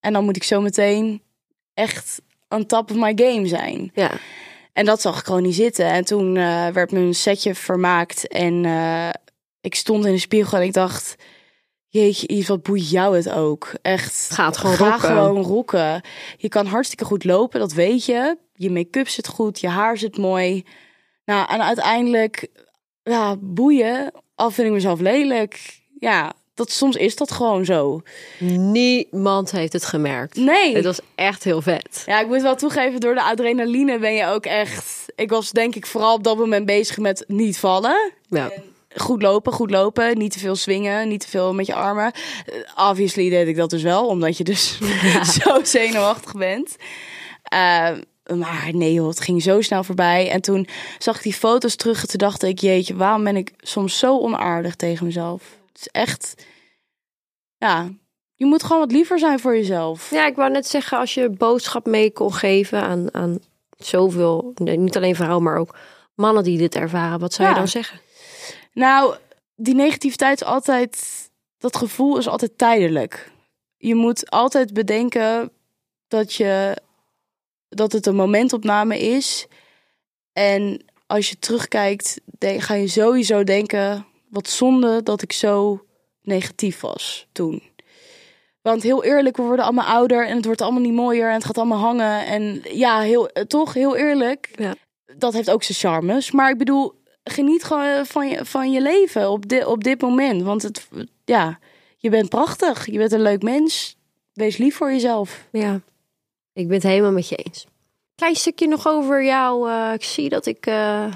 [0.00, 1.22] En dan moet ik zo meteen
[1.74, 3.90] echt on top of my game zijn.
[3.94, 4.10] Ja.
[4.72, 5.86] En dat zag ik gewoon niet zitten.
[5.86, 8.28] En toen eh, werd mijn setje vermaakt.
[8.28, 9.08] En eh,
[9.66, 11.16] ik stond in de spiegel en ik dacht...
[11.88, 13.72] Jeetje, Yves, wat boeit jou het ook?
[13.82, 14.30] Echt.
[14.32, 15.00] Gaat gewoon ga rocken.
[15.00, 16.00] gewoon rocken.
[16.36, 18.38] Je kan hartstikke goed lopen, dat weet je.
[18.54, 20.64] Je make-up zit goed, je haar zit mooi.
[21.24, 22.46] Nou, en uiteindelijk...
[23.02, 24.12] Ja, boeien.
[24.34, 25.80] Al vind ik mezelf lelijk.
[25.98, 28.02] Ja, dat, soms is dat gewoon zo.
[28.38, 30.36] Niemand heeft het gemerkt.
[30.36, 30.74] Nee.
[30.74, 32.02] Het was echt heel vet.
[32.06, 35.04] Ja, ik moet wel toegeven, door de adrenaline ben je ook echt...
[35.14, 38.12] Ik was denk ik vooral op dat moment bezig met niet vallen.
[38.28, 38.50] Ja.
[38.96, 40.18] Goed lopen, goed lopen.
[40.18, 42.12] Niet te veel swingen, niet te veel met je armen.
[42.46, 44.78] Eh, Obviously deed ik dat dus wel, omdat je dus
[45.42, 46.76] zo zenuwachtig bent.
[47.42, 47.90] Eh,
[48.36, 50.30] maar nee joh, het ging zo snel voorbij.
[50.30, 52.58] En toen zag ik die foto's terug en toen dacht ik...
[52.58, 55.42] Jeetje, waarom ben ik soms zo onaardig tegen mezelf?
[55.68, 56.34] Het is echt...
[57.56, 57.88] Ja,
[58.34, 60.10] je moet gewoon wat liever zijn voor jezelf.
[60.10, 63.38] Ja, ik wou net zeggen, als je boodschap mee kon geven aan, aan
[63.76, 65.76] zoveel, nee, niet alleen vrouwen, maar ook
[66.14, 68.00] mannen die dit ervaren, wat zou je dan zeggen?
[68.76, 69.16] Nou,
[69.54, 71.06] die negativiteit is altijd.
[71.58, 73.30] Dat gevoel is altijd tijdelijk.
[73.76, 75.50] Je moet altijd bedenken
[76.08, 76.76] dat je.
[77.68, 79.46] dat het een momentopname is.
[80.32, 84.06] En als je terugkijkt, ga je sowieso denken.
[84.30, 85.84] Wat zonde dat ik zo
[86.22, 87.62] negatief was toen.
[88.62, 91.44] Want heel eerlijk, we worden allemaal ouder en het wordt allemaal niet mooier en het
[91.44, 92.26] gaat allemaal hangen.
[92.26, 94.74] En ja, heel, eh, toch, heel eerlijk, Ja.
[95.16, 96.30] dat heeft ook zijn charmes.
[96.30, 96.94] Maar ik bedoel,
[97.30, 100.42] geniet gewoon van je, van je leven op, dit op dit moment.
[100.42, 100.88] Want het,
[101.24, 101.58] ja,
[101.96, 103.96] je bent prachtig, je bent een leuk mens.
[104.32, 105.46] Wees lief voor jezelf.
[105.52, 105.80] Ja,
[106.52, 107.66] ik ben het helemaal met je eens.
[108.14, 109.70] Klein stukje nog over jou.
[109.70, 110.66] eh, ik zie dat ik.
[110.66, 111.06] eh,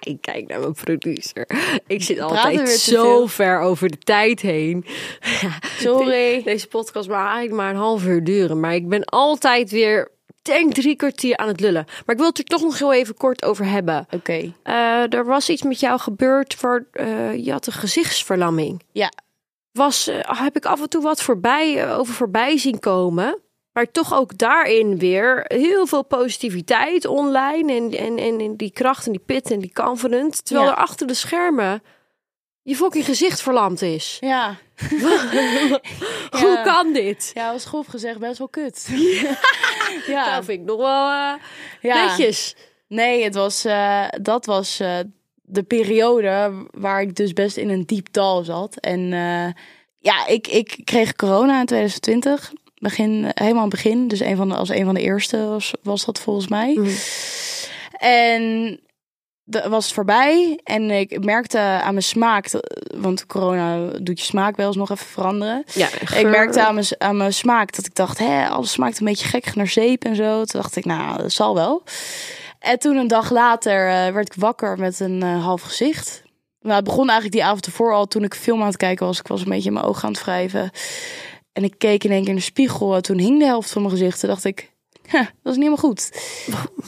[0.12, 1.46] ik kijk naar mijn producer.
[1.86, 3.28] Ik zit altijd zo veel.
[3.28, 4.84] ver over de tijd heen.
[5.78, 6.42] Sorry.
[6.44, 8.60] Deze podcast mag eigenlijk maar een half uur duren.
[8.60, 10.10] Maar ik ben altijd weer,
[10.44, 11.84] denk drie kwartier aan het lullen.
[11.86, 14.06] Maar ik wil het er toch nog heel even kort over hebben.
[14.10, 14.52] Oké.
[14.62, 18.82] Eh, er was iets met jou gebeurd waar eh, je had een gezichtsverlamming.
[18.92, 19.12] Ja.
[19.72, 23.38] Was, eh, heb ik af en toe wat voorbij, over voorbij zien komen.
[23.72, 27.72] Maar toch ook daarin weer heel veel positiviteit online.
[27.72, 30.44] En, en, en, en die kracht en die pit en die confident.
[30.44, 30.72] Terwijl Ja.
[30.72, 31.82] er achter de schermen
[32.64, 34.16] je fucking gezicht verlamd is.
[34.20, 34.56] Ja.
[36.40, 37.30] Hoe kan dit?
[37.34, 38.88] Ja, was grof gezegd best wel kut.
[40.06, 40.34] ja.
[40.34, 41.34] Dat vind ik nog wel eh,
[41.80, 42.06] ja.
[42.06, 42.56] netjes.
[42.88, 44.98] Nee, het was, eh, dat was eh,
[45.42, 48.76] de periode waar ik dus best in een diep dal zat.
[48.76, 49.08] En
[49.98, 52.52] ja, ik, ik kreeg corona in 2020.
[52.74, 54.08] Begin, helemaal aan het begin.
[54.08, 56.74] Dus een van de, als een van de eerste was, was dat volgens mij.
[56.74, 56.90] Mhm.
[57.98, 58.80] En
[59.44, 60.60] dat was het voorbij.
[60.64, 62.50] En ik merkte aan mijn smaak,
[62.96, 65.64] want corona doet je smaak wel eens nog even veranderen.
[65.72, 69.06] Ja, Ik merkte aan mijn, aan mijn smaak dat ik dacht, hè, alles smaakt een
[69.06, 70.44] beetje gek naar zeep en zo.
[70.44, 71.82] Toen dacht ik, nou, dat zal wel.
[72.58, 76.22] En toen een dag later eh, werd ik wakker met een eh, half gezicht.
[76.60, 79.18] Nou, het begon eigenlijk die avond ervoor al toen ik film aan het kijken was.
[79.18, 80.70] Ik was een beetje in mijn ogen aan het wrijven.
[81.52, 83.82] En ik keek in één keer in de spiegel en toen hing de helft van
[83.82, 84.20] mijn gezicht.
[84.20, 84.70] Toen dacht ik,
[85.10, 86.10] "Huh, dat is niet helemaal goed.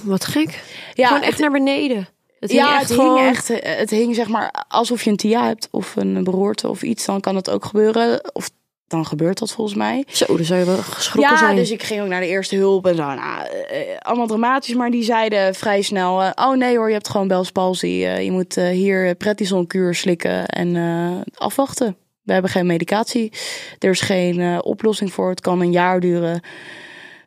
[0.03, 0.63] Wat gek.
[0.95, 2.09] Ja, Gewoon echt naar beneden.
[2.51, 3.17] Het hing ja, echt het gewoon...
[3.17, 3.51] hing echt.
[3.51, 7.05] eh, Het hing zeg maar alsof je een TIA hebt of een beroerte of iets.
[7.05, 8.35] Dan kan dat ook gebeuren.
[8.35, 8.51] Of
[8.87, 10.05] dan gebeurt dat volgens mij.
[10.09, 11.57] Zo, dan zou je wel geschrokken Ja, zijn.
[11.57, 13.03] dus ik ging ook naar de eerste hulp en zo.
[13.03, 16.23] Nou, eh, allemaal dramatisch, maar die zeiden vrij snel...
[16.23, 17.87] eh, oh nee hoor, je hebt gewoon Bell's palsy.
[17.87, 21.97] Eh, je moet eh, hier prednisonkuur slikken en afwachten.
[22.23, 23.33] We hebben geen medicatie.
[23.79, 25.31] Er is geen oplossing voor.
[25.31, 26.41] Het kan een jaar duren.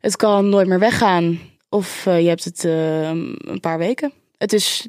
[0.01, 1.39] Het kan nooit meer weggaan.
[1.69, 4.13] Of je hebt het een paar weken.
[4.39, 4.87] Het is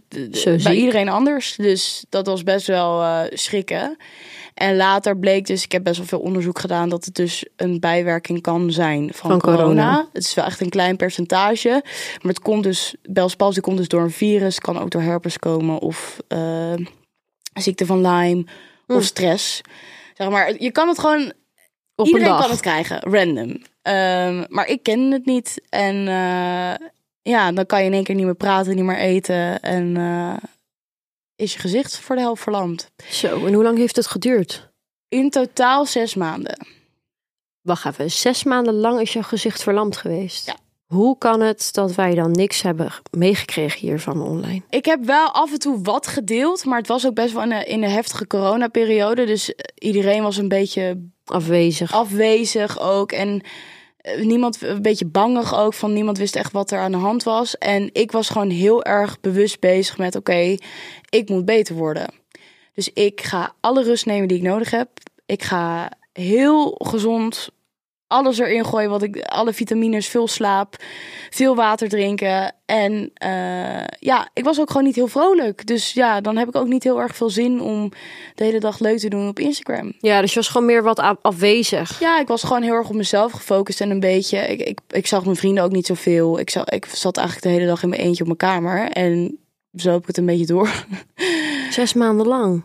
[0.62, 1.56] bij iedereen anders.
[1.56, 3.96] Dus dat was best wel eh, schrikken.
[4.54, 7.80] En later bleek dus, ik heb best wel veel onderzoek gedaan, dat het dus een
[7.80, 9.62] bijwerking kan zijn van, Van corona.
[9.62, 10.08] corona.
[10.12, 11.68] Het is wel echt een klein percentage.
[12.22, 15.38] Maar het komt dus, Bell's palsy komt dus door een virus, kan ook door herpes
[15.38, 16.72] komen of eh,
[17.54, 18.44] ziekte van Lyme
[18.86, 18.92] Hm.
[18.92, 19.60] of stress.
[20.14, 21.32] Zeg maar, je kan het gewoon,
[21.94, 22.40] Op iedereen een dag.
[22.42, 23.62] kan het krijgen, random.
[23.82, 26.86] Ehm, maar ik ken het niet en eh,
[27.30, 30.36] ja, dan kan je in één keer niet meer praten, niet meer eten en eh,
[31.36, 32.90] is je gezicht voor de helft verlamd.
[33.10, 34.70] Zo, en hoe lang heeft het geduurd?
[35.08, 36.66] In totaal zes maanden.
[37.60, 40.46] Wacht even, zes maanden lang is jouw gezicht verlamd geweest.
[40.46, 40.56] Ja.
[40.86, 44.62] Hoe kan het dat wij dan niks hebben meegekregen hiervan online?
[44.70, 47.52] Ik heb wel af en toe wat gedeeld, maar het was ook best wel in
[47.52, 49.24] een, in een heftige coronaperiode.
[49.26, 51.92] Dus eh, iedereen was een beetje Afwezig.
[51.92, 53.12] afwezig ook.
[53.12, 53.42] En
[54.18, 57.58] niemand, een beetje bangig ook, van niemand wist echt wat er aan de hand was.
[57.58, 60.56] En ik was gewoon heel erg bewust bezig met, oké,
[61.08, 62.14] ik moet beter worden.
[62.74, 64.88] Dus ik ga alle rust nemen die ik nodig heb.
[65.26, 67.50] Ik ga heel gezond
[68.10, 70.76] alles erin gooien, wat ik, alle vitamines, veel slaap,
[71.30, 72.54] veel water drinken.
[72.66, 75.66] En eh, ja, ik was ook gewoon niet heel vrolijk.
[75.66, 77.88] Dus ja, dan heb ik ook niet heel erg veel zin om
[78.34, 79.92] de hele dag leuk te doen op Instagram.
[79.98, 82.00] Ja, dus je was gewoon meer wat afwezig.
[82.00, 84.38] Ja, ik was gewoon heel erg op mezelf gefocust en een beetje.
[84.38, 86.38] Ik, ik, ik zag mijn vrienden ook niet zoveel.
[86.38, 88.90] Ik, zag, ik zat eigenlijk de hele dag in mijn eentje op mijn kamer.
[88.90, 89.38] En
[89.76, 90.84] zo heb ik het een beetje door.
[91.70, 92.62] Zes maanden lang.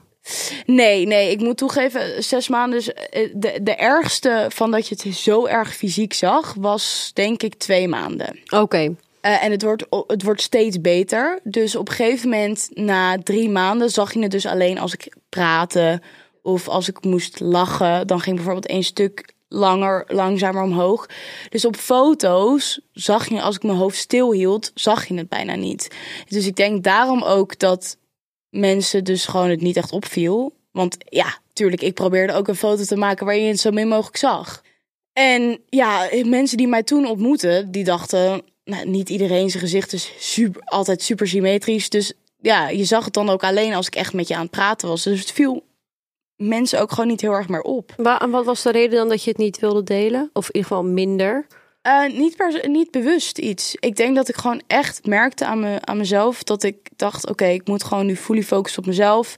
[0.65, 2.79] Nee, nee, ik moet toegeven, zes maanden.
[2.79, 7.43] is, eh, De, de ergste van dat je het zo erg fysiek zag, was denk
[7.43, 8.39] ik twee maanden.
[8.49, 8.95] Oké.
[9.21, 11.39] Eh, en het wordt, het wordt steeds beter.
[11.43, 15.15] Dus op een gegeven moment, na drie maanden, zag je het dus alleen als ik
[15.29, 16.01] praatte
[16.41, 18.07] of als ik moest lachen.
[18.07, 21.09] Dan ging bijvoorbeeld één stuk langer, langzamer omhoog.
[21.49, 25.55] Dus op foto's zag je, als ik mijn hoofd stil hield, zag je het bijna
[25.55, 25.95] niet.
[26.27, 27.97] Dus ik denk daarom ook dat
[28.55, 30.53] mensen dus gewoon het niet echt opviel.
[30.71, 33.87] Want ja, tuurlijk, ik probeerde ook een foto te maken waarin je het zo min
[33.87, 34.63] mogelijk zag.
[35.13, 40.11] En ja, mensen die mij toen ontmoetten, die dachten, nou, niet iedereen zijn gezicht is
[40.19, 41.89] super, altijd super symmetrisch.
[41.89, 44.51] Dus ja, je zag het dan ook alleen als ik echt met je aan het
[44.51, 45.03] praten was.
[45.03, 45.63] Dus het viel
[46.35, 47.93] mensen ook gewoon niet heel erg meer op.
[47.97, 50.29] En wat was de reden dan dat je het niet wilde delen?
[50.33, 51.47] Of in ieder geval minder?
[51.85, 53.75] Eh, niet, per, niet bewust iets.
[53.79, 57.45] Ik denk dat ik gewoon echt merkte aan, me, aan mezelf dat ik dacht: oké,
[57.45, 59.35] ik moet gewoon nu fully focussen op mezelf.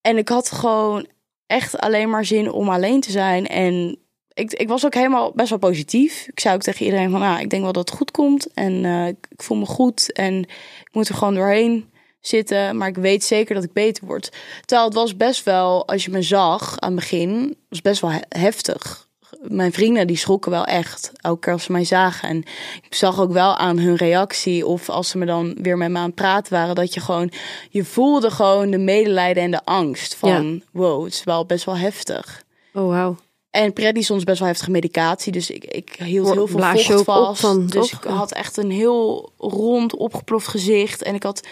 [0.00, 1.06] En ik had gewoon
[1.46, 3.46] echt alleen maar zin om alleen te zijn.
[3.46, 3.98] En
[4.34, 6.26] ik, ik was ook helemaal best wel positief.
[6.26, 8.52] Ik zei ook tegen iedereen: van, nou, ik denk wel dat het goed komt.
[8.52, 10.12] En eh, ik, voel me goed.
[10.12, 10.38] En
[10.80, 12.76] ik moet er gewoon doorheen zitten.
[12.76, 14.32] Maar ik weet zeker dat ik beter word.
[14.64, 18.10] Terwijl het was best wel, als je me zag aan het begin, was best wel
[18.10, 19.03] he- heftig
[19.48, 21.12] mijn vrienden die schrokken wel echt.
[21.16, 22.28] Elke keer als ze mij zagen.
[22.28, 22.44] En
[22.82, 24.66] ik zag ook wel aan hun reactie.
[24.66, 26.74] Of als ze me dan weer met me aan het praten waren.
[26.74, 27.30] Dat je gewoon,
[27.70, 30.14] je voelde gewoon de medelijden en de angst.
[30.14, 32.42] Van wow, het is wel best wel heftig.
[32.72, 33.16] Oh, wauw.
[33.50, 35.32] En prednison is best wel heftige medicatie.
[35.32, 37.40] Dus ik, ik hield heel veel vocht vast.
[37.40, 41.02] van, dus ik had echt een heel rond opgeploft gezicht.
[41.02, 41.46] En ik had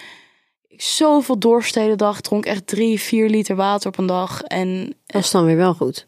[0.77, 2.21] zoveel dorst de hele dag.
[2.21, 4.43] Dronk echt drie, vier liter water op een dag.
[4.43, 6.07] En Dat is dan weer wel goed.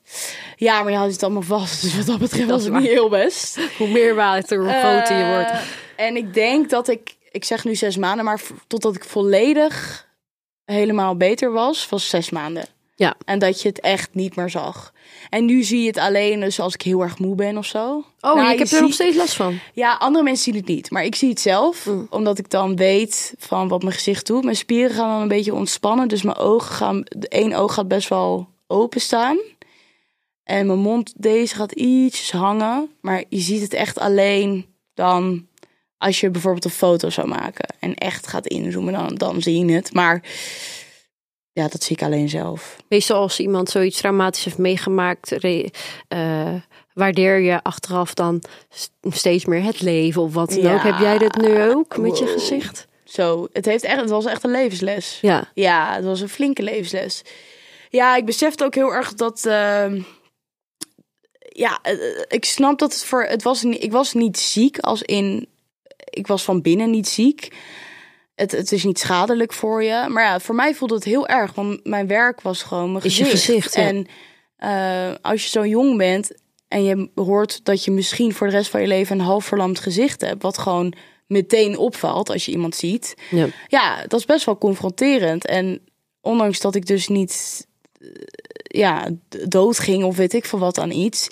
[0.57, 1.83] ja, maar je houdt het allemaal vast.
[1.83, 2.81] Dus wat dat betreft Dat was het waar.
[2.81, 3.59] niet heel best.
[3.79, 5.51] Hoe meer water, hoe groter je wordt.
[5.51, 10.07] Eh, En ik denk dat ik, ik zeg nu zes maanden, maar totdat ik volledig
[10.65, 12.65] helemaal beter was, was zes maanden.
[12.97, 13.15] Ja.
[13.25, 14.93] En dat je het echt niet meer zag.
[15.31, 18.05] En nu zie je het alleen dus als ik heel erg moe ben of zo.
[18.21, 19.59] Oh, Nou, ik heb er nog steeds last van.
[19.73, 20.91] Ja, andere mensen zien het niet.
[20.91, 21.87] Maar ik zie het zelf.
[21.87, 22.07] Mm.
[22.11, 24.45] Omdat ik dan weet van wat mijn gezicht doet.
[24.45, 26.09] Mijn spieren gaan dan een beetje ontspannen.
[26.09, 27.03] Dus mijn ogen gaan...
[27.29, 29.39] Één oog gaat best wel openstaan.
[30.45, 32.91] En mijn mond, deze gaat ietsjes hangen.
[33.01, 35.47] Maar je ziet het echt alleen dan...
[35.99, 37.75] Als je bijvoorbeeld een foto zou maken.
[37.79, 39.93] En echt gaat inzoomen, dan, dan zie je het.
[39.93, 40.23] Maar
[41.55, 42.77] ja, dat zie ik alleen zelf.
[42.89, 45.69] Meestal als iemand zoiets traumatisch heeft meegemaakt, re-
[46.09, 46.55] eh,
[46.95, 50.75] waardeer je achteraf dan st- steeds meer het leven of wat dan Ja.
[50.75, 50.83] ook.
[50.83, 52.87] Heb jij dit nu ook met je gezicht?
[53.05, 55.19] Zo, het, heeft echt, het was echt een levensles.
[55.21, 55.51] Ja.
[55.55, 57.23] Ja, het was een flinke levensles.
[57.91, 59.47] Ja, ik besefte ook heel erg dat.
[59.47, 60.01] ehm,
[61.39, 61.95] ja, eh,
[62.29, 63.23] ik snap dat het voor.
[63.25, 65.49] Het was, ik was niet ziek, als in.
[66.11, 67.49] Ik was van binnen niet ziek.
[68.35, 70.07] Het, het is niet schadelijk voor je.
[70.09, 71.55] Maar ja, voor mij voelde het heel erg.
[71.55, 73.45] Want mijn werk was gewoon mijn Is je gezicht.
[73.45, 73.83] gezicht, ja.
[73.83, 74.07] En
[74.57, 76.33] eh, als je zo jong bent
[76.69, 79.79] en je hoort dat je misschien voor de rest van je leven een half verlamd
[79.81, 80.43] gezicht hebt.
[80.43, 80.95] Wat gewoon
[81.27, 83.47] meteen opvalt als je iemand ziet ja.
[83.69, 85.47] ja, dat is best wel confronterend.
[85.47, 85.81] En
[86.21, 87.67] ondanks dat ik dus niet
[88.01, 88.09] eh,
[88.55, 91.29] ja, d- dood ging of weet ik veel wat aan iets.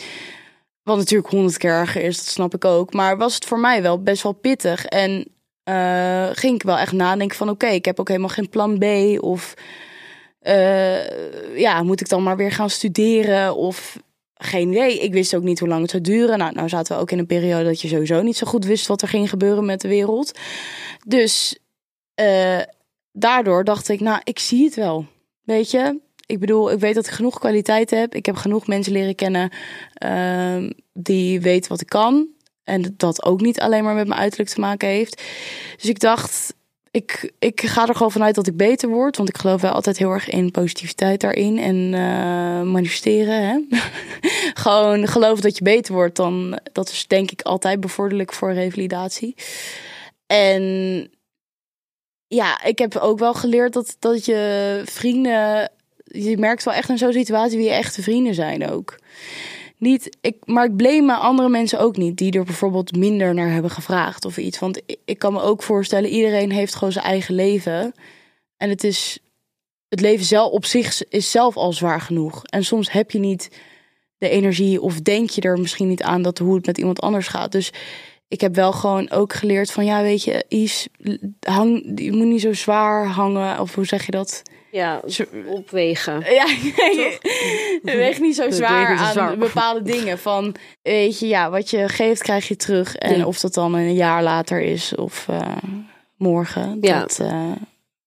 [0.82, 2.92] Wat natuurlijk honderd keer erger is, dat snap ik ook.
[2.92, 4.84] Maar was het voor mij wel best wel pittig.
[4.84, 5.26] En
[5.64, 8.84] eh, ging ik wel echt nadenken van oké, ik heb ook helemaal geen plan B.
[9.22, 9.54] Of
[10.38, 13.56] eh, ja, moet ik dan maar weer gaan studeren?
[13.56, 13.98] Of
[14.34, 14.98] geen idee.
[14.98, 16.38] Ik wist ook niet hoe lang het zou duren.
[16.38, 18.86] Nou, nou zaten we ook in een periode dat je sowieso niet zo goed wist
[18.86, 20.38] wat er ging gebeuren met de wereld.
[21.06, 21.58] Dus
[22.14, 22.60] eh,
[23.12, 25.06] daardoor dacht ik, nou, ik zie het wel.
[25.44, 26.00] Weet je?
[26.26, 28.14] Ik bedoel, ik weet dat ik genoeg kwaliteit heb.
[28.14, 29.50] Ik heb genoeg mensen leren kennen
[29.94, 32.28] ehm, die weten wat ik kan.
[32.64, 35.22] En dat ook niet alleen maar met mijn uiterlijk te maken heeft.
[35.76, 36.54] Dus ik dacht,
[36.92, 39.16] ik, ik ga er gewoon vanuit dat ik beter word.
[39.16, 41.58] Want ik geloof wel altijd heel erg in positiviteit daarin.
[41.58, 43.42] En eh, manifesteren.
[43.48, 43.78] Hè?
[44.62, 46.16] gewoon geloof dat je beter wordt.
[46.16, 49.34] Dan, dat is denk ik altijd bevorderlijk voor revalidatie.
[50.26, 50.62] En
[52.26, 55.70] ja, ik heb ook wel geleerd dat, dat je vrienden...
[56.04, 58.98] Je merkt wel echt in zo'n situatie wie je echte vrienden zijn ook.
[59.82, 63.70] Niet, ik, maar ik blame andere mensen ook niet die er bijvoorbeeld minder naar hebben
[63.70, 64.58] gevraagd of iets.
[64.58, 67.92] Want ik, kan me ook voorstellen, iedereen heeft gewoon zijn eigen leven.
[68.56, 69.18] En het is,
[69.88, 72.44] het leven zelf op zich is zelf al zwaar genoeg.
[72.44, 73.48] En soms heb je niet
[74.18, 77.28] de energie of denk je er misschien niet aan dat hoe het met iemand anders
[77.28, 77.52] gaat.
[77.52, 77.72] Dus
[78.28, 80.88] ik heb wel gewoon ook geleerd van ja, weet je, Is,
[81.40, 83.60] hang, je moet niet zo zwaar hangen.
[83.60, 84.42] Of hoe zeg je dat?
[84.72, 85.00] Ja,
[85.46, 86.24] opwegen.
[86.38, 86.46] Ja,
[87.82, 89.36] weeg niet zo zwaar aan zwaar.
[89.38, 90.18] bepaalde dingen.
[90.18, 92.96] Van, weet je, ja, wat je geeft krijg je terug.
[92.96, 93.26] En Ja.
[93.26, 95.56] of dat dan een jaar later is of eh,
[96.16, 96.78] morgen.
[96.80, 97.00] Ja.
[97.00, 97.52] Dat eh,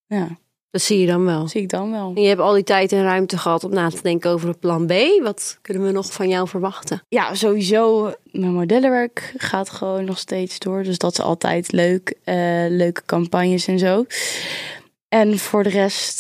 [0.08, 0.28] ja,
[0.72, 1.48] Dat zie je dan wel.
[1.48, 2.12] zie ik dan wel.
[2.16, 4.60] En je hebt al die tijd en ruimte gehad om na te denken over het
[4.60, 4.94] plan B.
[5.24, 7.02] Wat kunnen we nog van jou verwachten?
[7.10, 8.14] Ja, sowieso.
[8.32, 10.84] Mijn modellenwerk gaat gewoon nog steeds door.
[10.84, 12.14] Dus dat is altijd leuk.
[12.24, 12.36] Eh,
[12.70, 14.06] leuke campagnes en zo.
[15.16, 16.18] En voor de rest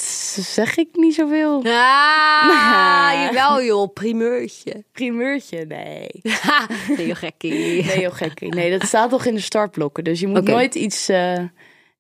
[0.53, 1.55] zeg ik niet zoveel.
[1.57, 4.83] Ah, jawel joh, primeurtje.
[4.91, 6.09] Primeurtje, nee.
[6.97, 7.85] Nee, joh, gekkie.
[7.85, 8.53] Nee, joh, gekkie.
[8.53, 10.03] Nee, dat staat nog in de startblokken.
[10.03, 11.43] Dus je moet nooit iets, eh,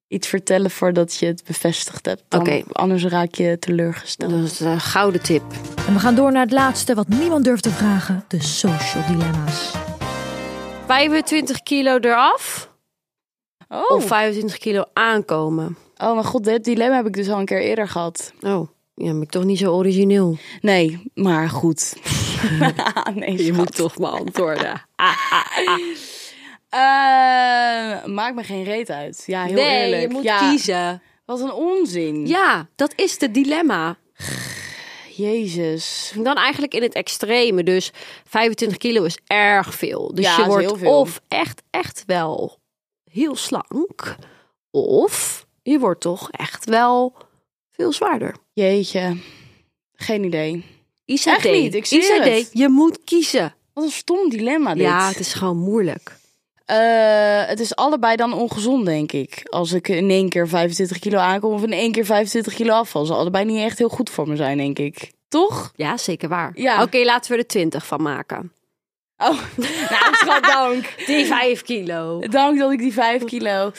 [0.07, 2.23] iets vertellen voordat je het bevestigd hebt.
[2.27, 2.63] Dan.
[2.71, 4.31] Anders raak je teleurgesteld.
[4.31, 5.43] Dat is een gouden tip.
[5.87, 9.73] En we gaan door naar het laatste wat niemand durft te vragen: de social dilemma's.
[10.85, 12.73] 25 kilo eraf
[13.67, 13.91] Oh.
[13.91, 15.77] of 25 kilo aankomen?
[15.97, 18.33] Oh mijn god, dit dilemma heb ik dus al een keer eerder gehad.
[18.41, 20.37] Oh, ja, ben ik toch niet zo origineel.
[20.61, 21.95] Nee, maar goed.
[23.15, 24.81] nee, Je moet toch beantwoorden.
[26.69, 29.23] Eh, maakt me geen reet uit.
[29.25, 30.01] Ja, heel nee, eerlijk.
[30.01, 31.01] je moet ja, kiezen.
[31.25, 32.27] Wat een onzin.
[32.27, 33.97] Ja, dat is het dilemma.
[35.15, 36.13] Jezus.
[36.17, 37.63] Dan eigenlijk in het extreme.
[37.63, 37.91] Dus
[38.27, 40.13] 25 kilo is erg veel.
[40.13, 40.99] Dus Ja, je wordt veel.
[40.99, 42.57] of echt, echt wel
[43.11, 44.15] heel slank.
[44.71, 47.13] Of je wordt toch echt wel
[47.71, 48.35] veel zwaarder.
[48.53, 49.17] Jeetje.
[49.95, 50.65] Geen idee.
[51.05, 51.25] ICD.
[51.25, 52.49] Echt niet, ik zweer ICD, het.
[52.53, 53.55] je moet kiezen.
[53.73, 54.83] Wat een stom dilemma dit.
[54.83, 56.17] Ja, het is gewoon moeilijk.
[56.65, 59.41] Eh, het is allebei dan ongezond, denk ik.
[59.49, 63.05] Als ik in één keer 25 kilo aankom of in één keer 25 kilo afval.
[63.05, 65.11] Zal allebei niet echt heel goed voor me zijn, denk ik.
[65.27, 65.71] Toch?
[65.75, 66.51] Ja, zeker waar.
[66.55, 66.81] Ja.
[66.81, 68.51] Oké, laten we er 20 van maken.
[69.17, 69.39] Oh,
[69.89, 70.93] nou, schat, dank.
[71.07, 72.19] Die 5 kilo.
[72.19, 73.71] Dank dat ik die 5 kilo...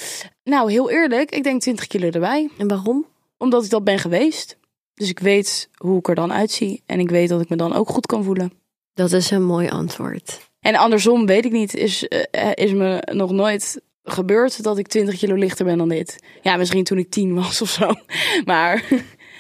[0.47, 2.51] Nou, heel eerlijk, ik denk 20 kilo erbij.
[2.59, 3.07] En waarom?
[3.38, 4.57] Omdat ik dat ben geweest.
[4.94, 6.82] Dus ik weet hoe ik er dan uitzie.
[6.86, 8.53] En ik weet dat ik me dan ook goed kan voelen.
[8.94, 10.51] Dat is een mooi antwoord.
[10.61, 15.18] En andersom weet ik niet, is, eh, is me nog nooit gebeurd dat ik 20
[15.18, 16.18] kilo lichter ben dan dit.
[16.42, 17.92] Ja, misschien toen ik 10 was of zo.
[18.44, 18.84] Maar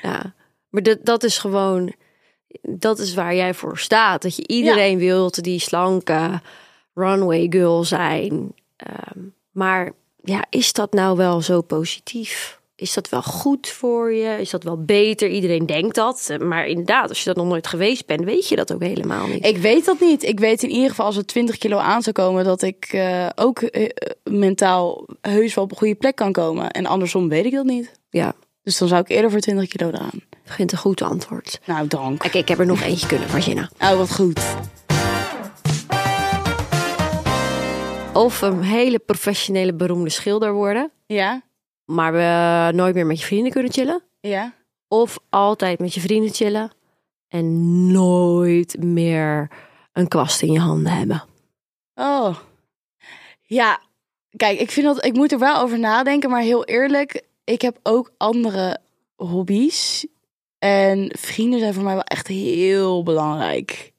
[0.02, 0.34] Ja,
[0.68, 1.92] maar dat, dat is gewoon,
[2.62, 4.22] dat is waar jij voor staat.
[4.22, 6.40] Dat je iedereen wilt die slanke
[6.94, 8.54] runway girl zijn.
[8.76, 9.18] Ehm,
[9.52, 9.92] maar
[10.26, 12.60] ja, is dat nou wel zo positief?
[12.76, 14.40] Is dat wel goed voor je?
[14.40, 15.28] Is dat wel beter?
[15.28, 16.36] Iedereen denkt dat.
[16.40, 19.44] Maar inderdaad, als je dat nog nooit geweest bent, weet je dat ook helemaal niet.
[19.46, 20.22] ik weet dat niet.
[20.22, 23.26] Ik weet in ieder geval als er 20 kilo aan zou komen, dat ik eh,
[23.34, 23.88] ook eh,
[24.30, 26.70] mentaal heus wel op een goede plek kan komen.
[26.70, 27.92] En andersom weet ik dat niet.
[28.10, 30.22] Ja, Dus dan zou ik eerder voor 20 kilo eraan.
[30.44, 31.60] begint een goed antwoord.
[31.64, 32.18] Nou, dank.
[32.20, 33.70] Kijk, ik heb er nog eentje kunnen verzinnen.
[33.80, 34.40] Oh, wat goed.
[38.16, 41.42] Of een hele professionele beroemde schilder worden, Ja?
[41.84, 44.02] maar we nooit meer met je vrienden kunnen chillen.
[44.20, 44.54] Ja?
[44.88, 46.70] Of altijd met je vrienden chillen
[47.28, 49.50] en nooit meer
[49.92, 51.24] een kwast in je handen hebben.
[51.94, 52.36] Oh.
[53.42, 53.80] Ja,
[54.36, 57.78] kijk, ik vind dat ik moet er wel over nadenken, maar heel eerlijk, ik heb
[57.82, 58.78] ook andere
[59.16, 60.06] hobby's
[60.58, 63.92] en vrienden zijn voor mij wel echt heel belangrijk.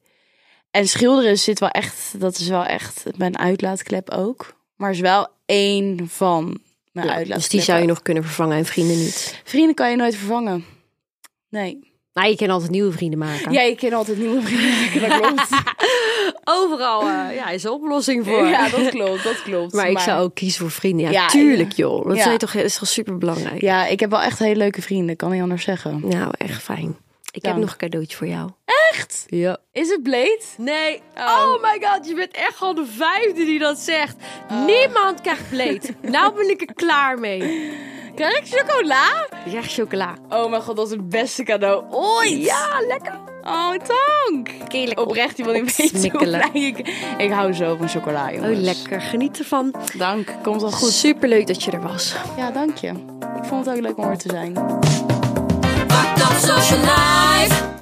[0.78, 5.28] En schilderen zit wel echt, dat is wel echt mijn uitlaatklep ook, maar is wel
[5.46, 6.60] één van
[6.92, 7.38] mijn Ja, uitlaatklep.
[7.38, 9.42] dus die zou je nog kunnen vervangen en vrienden niet.
[9.44, 10.66] Vrienden kan je nooit vervangen.
[11.50, 11.80] Nee.
[12.14, 13.52] Nou, je kan altijd nieuwe vrienden maken.
[13.52, 15.50] Ja, je kan altijd nieuwe vrienden maken, dat klopt.
[16.60, 18.48] Overal eh, ja, is een oplossing voor.
[18.48, 19.74] Ja, dat klopt, dat klopt.
[19.74, 21.06] maar ik zou ook kiezen voor vrienden.
[21.06, 22.08] Ja, Ja, tuurlijk joh.
[22.08, 22.24] Dat ja.
[22.24, 23.62] zijn toch, is toch super belangrijk.
[23.62, 26.02] Ja, ik heb wel echt hele leuke vrienden, kan niet anders zeggen.
[26.08, 26.98] Nou, echt fijn.
[27.38, 28.50] Ik heb nog een cadeautje voor jou.
[28.92, 29.24] Echt?
[29.28, 29.58] Ja.
[29.72, 30.42] Is het Blade?
[30.58, 31.02] Nee.
[31.18, 31.24] Oh.
[31.26, 31.62] Oh.
[31.62, 34.16] my god, je bent echt gewoon de vijfde die dat zegt.
[34.66, 35.94] Niemand krijgt bleed.
[36.12, 37.72] nou ben ik er klaar mee.
[38.16, 39.28] Krijg ik chocola?
[39.46, 40.16] Krijgt chocola.
[40.30, 42.44] Oh mijn god, dat is het beste cadeau ooit.
[42.44, 43.20] Ja, lekker.
[43.44, 44.50] Oh, dank.
[44.68, 46.78] Heerlijk Oprecht, wil niet weten hoe ik...
[47.18, 48.60] Ik hou zo van chocola, Oh, jongens.
[48.60, 49.02] lekker.
[49.02, 49.74] Geniet ervan.
[49.98, 50.92] Dank, komt wel goed.
[50.92, 52.16] Superleuk dat je er was.
[52.38, 52.88] Ja, dank je.
[53.38, 54.54] ik vond het ook leuk om er te zijn.
[56.38, 57.77] Fucked up social life.